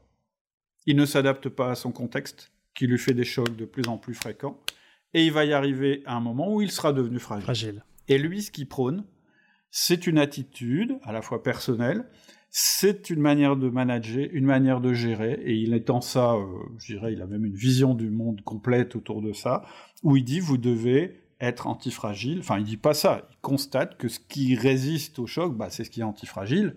[0.86, 3.98] il ne s'adapte pas à son contexte, qui lui fait des chocs de plus en
[3.98, 4.58] plus fréquents,
[5.14, 7.84] et il va y arriver à un moment où il sera devenu fragile.
[8.08, 9.04] Et lui, ce qu'il prône,
[9.70, 12.04] c'est une attitude, à la fois personnelle,
[12.50, 16.46] c'est une manière de manager, une manière de gérer, et il étend ça, euh,
[16.78, 19.64] je dirais, il a même une vision du monde complète autour de ça,
[20.02, 24.08] où il dit, vous devez être antifragile, enfin il dit pas ça, il constate que
[24.08, 26.76] ce qui résiste au choc, bah, c'est ce qui est antifragile,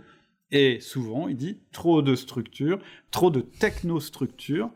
[0.51, 2.80] et souvent, il dit trop de structures,
[3.11, 4.70] trop de technostructures.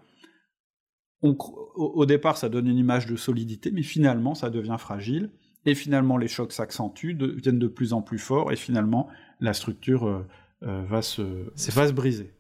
[1.22, 1.38] On,
[1.76, 5.30] au, départ, ça donne une image de solidité, mais finalement, ça devient fragile.
[5.66, 9.08] Et finalement, les chocs s'accentuent, deviennent de plus en plus forts, et finalement,
[9.42, 10.26] la structure euh,
[10.64, 11.22] euh, va, se,
[11.72, 12.34] va se briser.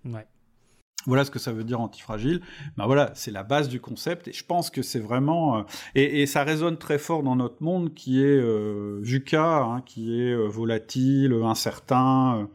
[1.10, 2.40] Voilà ce que ça veut dire antifragile.
[2.78, 5.64] Ben voilà, c'est la base du concept et je pense que c'est vraiment euh,
[5.96, 10.36] et, ça résonne très fort dans notre monde qui est euh, VUCA, hein, qui est
[10.36, 12.48] volatile, incertain,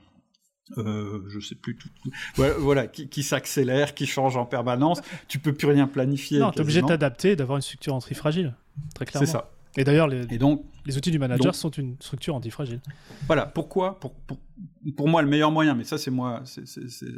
[0.79, 1.89] euh, je sais plus tout,
[2.37, 5.01] voilà, qui, s'accélère, qui change en permanence.
[5.29, 6.39] Tu peux plus rien planifier.
[6.39, 8.55] Non, tu es obligé de t'adapter, d'avoir une structure antifragile,
[8.95, 9.27] très clairement.
[9.27, 9.51] C'est ça.
[9.77, 12.81] Et d'ailleurs, les, donc, les outils du manager sont une structure antifragile.
[13.27, 14.39] Voilà, pourquoi pour, pour,
[14.97, 16.67] pour, moi, le meilleur moyen, mais ça c'est moi, c'est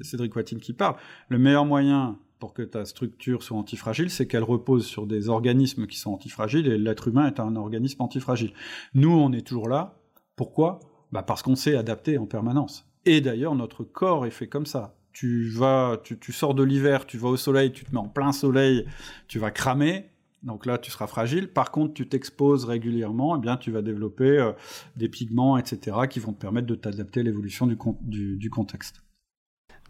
[0.03, 0.97] Cédric Watine qui parle,
[1.29, 5.87] le meilleur moyen pour que ta structure soit antifragile, c'est qu'elle repose sur des organismes
[5.87, 8.53] qui sont antifragiles, et l'être humain est un organisme antifragile.
[8.95, 9.99] Nous, on est toujours là.
[10.37, 10.81] Pourquoi?
[11.13, 12.87] Bah Parce qu'on s'est adapté en permanence.
[13.07, 14.97] Et d'ailleurs, notre corps est fait comme ça.
[15.13, 18.33] Tu vas, tu, sors de l'hiver, tu vas au soleil, tu te mets en plein
[18.33, 18.85] soleil,
[19.29, 20.11] tu vas cramer.
[20.43, 21.49] Donc là, tu seras fragile.
[21.49, 24.53] Par contre, tu t'exposes régulièrement, eh bien, tu vas développer euh,
[24.97, 29.06] des pigments, etc., qui vont te permettre de t'adapter à l'évolution du contexte.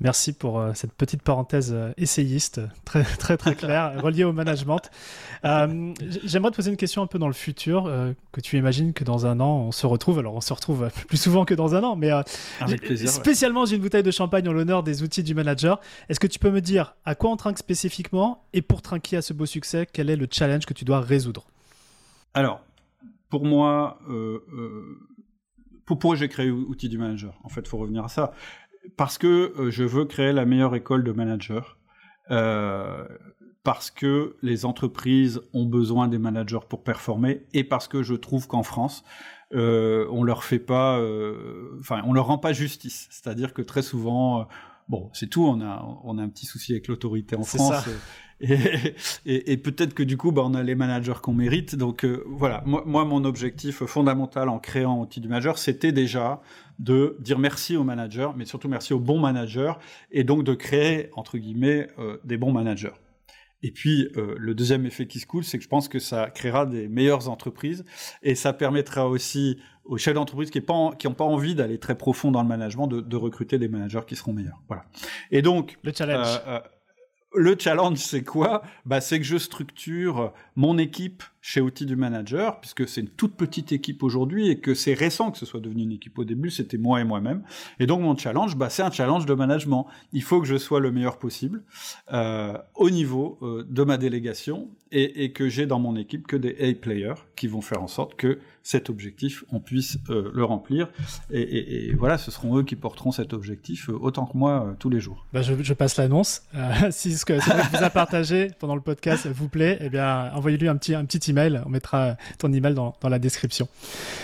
[0.01, 4.90] Merci pour euh, cette petite parenthèse euh, essayiste, très très très claire, reliée au management.
[5.44, 7.90] Euh, j'aimerais te poser une question un peu dans le futur,
[8.32, 10.18] que tu imagines que dans un an on se retrouve.
[10.18, 12.11] Alors on se retrouve plus souvent que dans un an, mais
[13.07, 15.80] spécialement j'ai une bouteille de champagne en l'honneur des outils du manager.
[16.09, 19.22] Est-ce que tu peux me dire à quoi on trinque spécifiquement et pour trinquer à
[19.22, 21.47] ce beau succès, quel est le challenge que tu dois résoudre?
[22.34, 22.61] Alors,
[23.30, 23.99] pour moi,
[25.86, 28.32] pour, pourquoi j'ai créé outils du manager En fait, il faut revenir à ça
[28.97, 31.61] parce que euh, je veux créer la meilleure école de managers.
[32.30, 33.07] Euh,
[33.62, 38.47] parce que les entreprises ont besoin des managers pour performer et parce que je trouve
[38.47, 39.05] qu'en France,
[39.55, 41.01] euh, on leur fait pas,
[41.80, 43.09] enfin, on leur rend pas justice.
[43.11, 44.47] C'est-à-dire que très souvent,
[44.89, 45.45] bon, c'est tout.
[45.45, 47.89] On a, on a un petit souci avec l'autorité en France.
[48.39, 51.74] Et, et, peut-être que du coup, bah, on a les managers qu'on mérite.
[51.74, 56.41] Donc voilà, moi, moi, mon objectif fondamental en créant Outil du Manager, c'était déjà
[56.79, 59.72] de dire merci aux managers, mais surtout merci aux bons managers,
[60.11, 62.93] et donc de créer, entre guillemets, euh, des bons managers.
[63.62, 66.31] Et puis, euh, le deuxième effet qui se coule, c'est que je pense que ça
[66.31, 67.85] créera des meilleures entreprises,
[68.22, 72.43] et ça permettra aussi aux chefs d'entreprise qui n'ont pas, envie d'aller très profond dans
[72.43, 74.61] le management, de, recruter des managers qui seront meilleurs.
[74.68, 74.85] Voilà.
[75.31, 75.79] Et donc...
[75.83, 76.27] Le challenge.
[76.47, 76.61] Euh,
[77.37, 78.62] le challenge, c'est quoi?
[78.84, 83.37] Bah, C'est que je structure mon équipe chez Outils du Manager, puisque c'est une toute
[83.37, 86.18] petite équipe aujourd'hui et que c'est récent que ce soit devenu une équipe.
[86.18, 87.45] Au début, c'était moi et moi-même.
[87.78, 89.87] Et donc, mon challenge, bah, c'est un challenge de management.
[90.12, 91.62] Il faut que je sois le meilleur possible
[92.12, 96.57] euh, au niveau euh, de ma délégation et, que j'ai dans mon équipe que des
[96.61, 100.89] A-players qui vont faire en sorte que cet objectif, on puisse euh, le remplir.
[101.30, 105.26] Et, voilà, ce seront eux qui porteront cet objectif autant que moi tous les jours.
[105.32, 106.43] Bah, je, passe l'annonce.
[107.27, 111.05] que vous a partagé pendant le podcast vous plaît, eh bien, envoyez-lui un petit, un
[111.05, 111.61] petit email.
[111.66, 113.68] On mettra ton email dans, dans la description.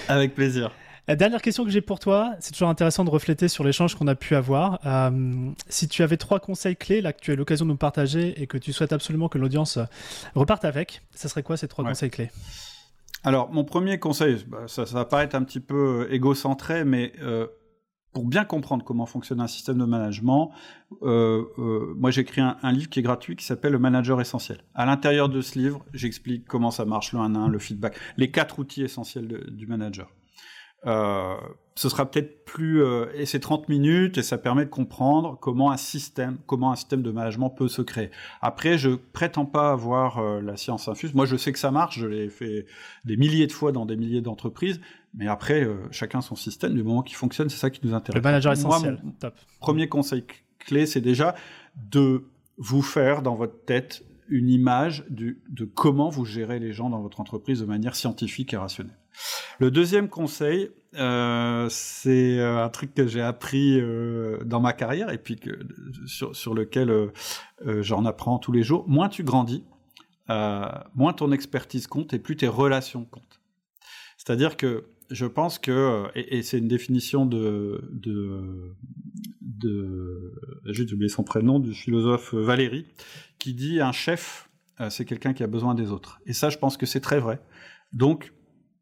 [0.09, 0.70] Avec plaisir.
[1.09, 4.07] La dernière question que j'ai pour toi, c'est toujours intéressant de refléter sur l'échange qu'on
[4.07, 4.78] a pu avoir.
[4.86, 8.40] Euh, si tu avais trois conseils clés là que tu as l'occasion de nous partager
[8.40, 9.80] et que tu souhaites absolument que l'audience
[10.36, 12.30] reparte avec, ça serait quoi ces trois conseils clés?
[13.24, 17.48] Alors, mon premier conseil, bah, ça, va paraître un petit peu égocentré, mais euh,
[18.12, 20.52] pour bien comprendre comment fonctionne un système de management,
[21.00, 24.58] moi j'ai écrit un, livre qui est gratuit qui s'appelle Le Manager Essentiel.
[24.74, 28.30] À l'intérieur de ce livre, j'explique comment ça marche le 1 1, le feedback, les
[28.30, 30.08] quatre outils essentiels du manager.
[30.86, 31.36] Euh,
[31.74, 35.70] ce sera peut-être plus euh, et c'est 30 minutes et ça permet de comprendre comment
[35.70, 38.10] un système comment un système de management peut se créer.
[38.40, 41.14] Après je prétends pas avoir euh, la science infuse.
[41.14, 42.66] Moi je sais que ça marche, je l'ai fait
[43.04, 44.80] des milliers de fois dans des milliers d'entreprises,
[45.14, 48.16] mais après chacun son système du moment qu'il fonctionne, c'est ça qui nous intéresse.
[48.16, 49.02] Le manager essentiel.
[49.20, 49.34] Top.
[49.60, 50.24] Premier conseil
[50.58, 51.34] clé, c'est déjà
[51.90, 52.24] de
[52.56, 57.00] vous faire dans votre tête une image du, de comment vous gérez les gens dans
[57.00, 58.96] votre entreprise de manière scientifique et rationnelle.
[59.58, 65.10] Le deuxième conseil, euh, c'est euh, un truc que j'ai appris euh, dans ma carrière
[65.10, 65.50] et puis que,
[66.06, 67.12] sur, sur lequel euh,
[67.66, 68.86] euh, j'en apprends tous les jours.
[68.88, 69.64] Moins tu grandis,
[70.28, 73.40] moins ton expertise compte et plus tes relations comptent.
[74.16, 78.74] C'est-à-dire que je pense que, et, et c'est une définition de, de,
[79.40, 80.34] de
[80.66, 82.86] j'ai oublié son prénom, du philosophe Valéry,
[83.38, 84.48] qui dit un chef,
[84.88, 86.20] c'est quelqu'un qui a besoin des autres.
[86.26, 87.40] Et ça, je pense que c'est très vrai.
[87.92, 88.32] Donc,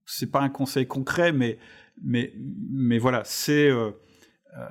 [0.07, 1.59] c'est pas un conseil concret, mais,
[2.03, 3.91] mais, mais voilà, c'est euh, euh,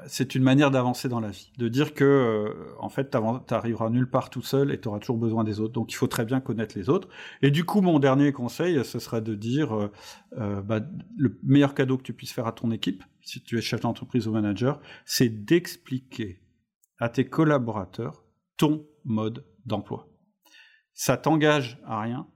[0.07, 3.89] c'est une manière d'avancer dans la vie, de dire que euh, en fait, tu arriveras
[3.89, 5.73] nulle part tout seul et tu auras toujours besoin des autres.
[5.73, 7.07] Donc, il faut très bien connaître les autres.
[7.41, 9.89] Et du coup, mon dernier conseil, ce serait de dire
[10.35, 10.81] bah,
[11.17, 14.27] le meilleur cadeau que tu puisses faire à ton équipe, si tu es chef d'entreprise
[14.27, 16.41] ou manager, c'est d'expliquer
[16.99, 18.23] à tes collaborateurs
[18.57, 20.07] ton mode d'emploi.
[20.93, 22.27] Ça t'engage à rien,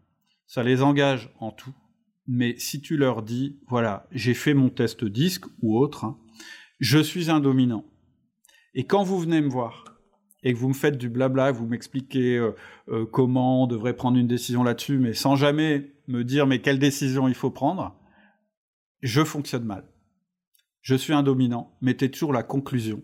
[0.48, 1.74] ça les engage en tout
[2.28, 6.18] mais si tu leur dis, voilà, j'ai fait mon test disque ou autre, hein,
[6.84, 7.86] je suis un dominant.
[8.74, 9.86] Et quand vous venez me voir
[10.44, 12.52] et que vous me faites du blabla, vous m'expliquez euh,
[12.90, 16.80] euh, comment on devrait prendre une décision là-dessus, mais sans jamais me dire mais quelle
[16.80, 17.98] décision il faut prendre,
[19.02, 19.90] je fonctionne mal.
[20.82, 23.02] Je suis un dominant, mettez toujours la conclusion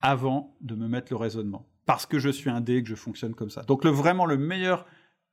[0.00, 1.68] avant de me mettre le raisonnement.
[1.84, 3.64] Parce que je suis un dé et que je fonctionne comme ça.
[3.64, 4.86] Donc le, vraiment le meilleur,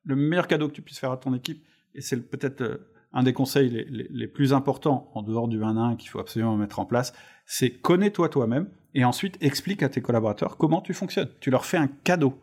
[0.03, 1.65] le meilleur cadeau que tu puisses faire à ton équipe,
[1.95, 2.81] et c'est peut-être
[3.13, 6.79] un des conseils les, plus importants en dehors du 1 1 qu'il faut absolument mettre
[6.79, 7.13] en place,
[7.45, 11.29] c'est connais-toi toi-même et ensuite explique à tes collaborateurs comment tu fonctionnes.
[11.39, 12.39] Tu leur fais un cadeau.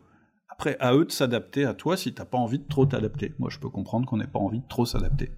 [0.49, 3.33] Après, à eux de s'adapter à toi si tu n'as pas envie de trop t'adapter.
[3.39, 5.31] Moi, je peux comprendre qu'on n'ait pas envie de trop s'adapter.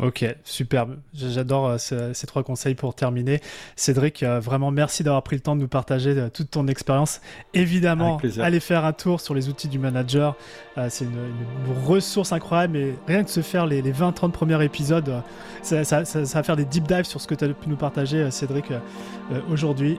[0.00, 0.96] Ok, superbe.
[1.12, 3.40] J'adore euh, ces, trois conseils pour terminer.
[3.74, 7.20] Cédric, euh, vraiment merci d'avoir pris le temps de nous partager euh, toute ton expérience.
[7.52, 10.36] Évidemment, allez faire un tour sur les outils du manager.
[10.88, 11.32] c'est une,
[11.84, 12.76] ressource incroyable.
[12.76, 15.22] Et rien que se faire les, 20-30 premiers épisodes,
[15.62, 18.30] ça, ça, va faire des deep dives sur ce que tu as pu nous partager,
[18.30, 18.66] Cédric,
[19.50, 19.98] aujourd'hui.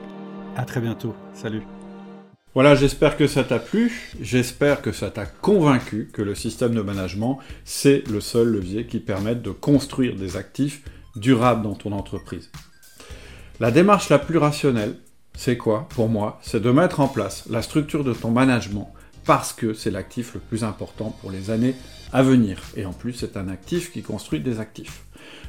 [0.56, 1.14] À très bientôt.
[1.34, 1.62] Salut.
[2.52, 6.82] Voilà, j'espère que ça t'a plu, j'espère que ça t'a convaincu que le système de
[6.82, 10.82] management, c'est le seul levier qui permette de construire des actifs
[11.14, 12.50] durables dans ton entreprise.
[13.60, 14.96] La démarche la plus rationnelle,
[15.32, 16.40] c'est quoi pour moi?
[16.42, 18.92] C'est de mettre en place la structure de ton management
[19.24, 21.76] parce que c'est l'actif le plus important pour les années
[22.12, 22.60] à venir.
[22.76, 25.04] Et en plus, c'est un actif qui construit des actifs.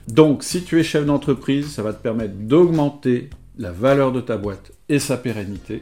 [0.08, 4.38] Donc, si tu es chef d'entreprise, ça va te permettre d'augmenter la valeur de ta
[4.38, 5.82] boîte et sa pérennité.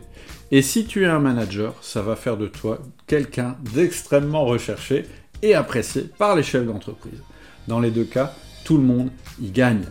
[0.52, 5.06] Et si tu es un manager, ça va faire de toi quelqu'un d'extrêmement recherché
[5.44, 7.22] et apprécié par les chefs d'entreprise.
[7.68, 8.34] Dans les deux cas,
[8.66, 9.86] tout le monde y gagne.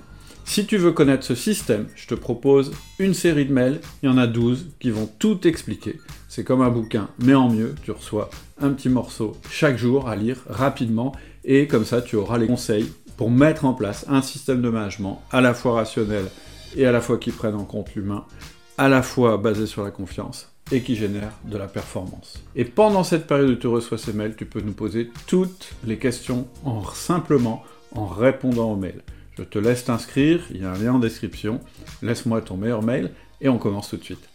[0.44, 4.12] Si tu veux connaître ce système, je te propose une série de mails, il y
[4.12, 6.00] en a 12 qui vont tout expliquer.
[6.28, 8.28] C'est comme un bouquin, mais en mieux, tu reçois
[8.60, 11.12] un petit morceau chaque jour à lire rapidement
[11.44, 15.22] et comme ça tu auras les conseils pour mettre en place un système de management
[15.30, 16.24] à la fois rationnel
[16.76, 18.24] et à la fois qui prennent en compte l'humain,
[18.76, 22.42] à la fois basé sur la confiance et qui génère de la performance.
[22.54, 25.98] Et pendant cette période où tu reçois ces mails, tu peux nous poser toutes les
[25.98, 27.62] questions en simplement
[27.94, 29.02] en répondant aux mails.
[29.36, 31.60] Je te laisse t'inscrire, il y a un lien en description,
[32.02, 34.28] laisse-moi ton meilleur mail et on commence tout de suite.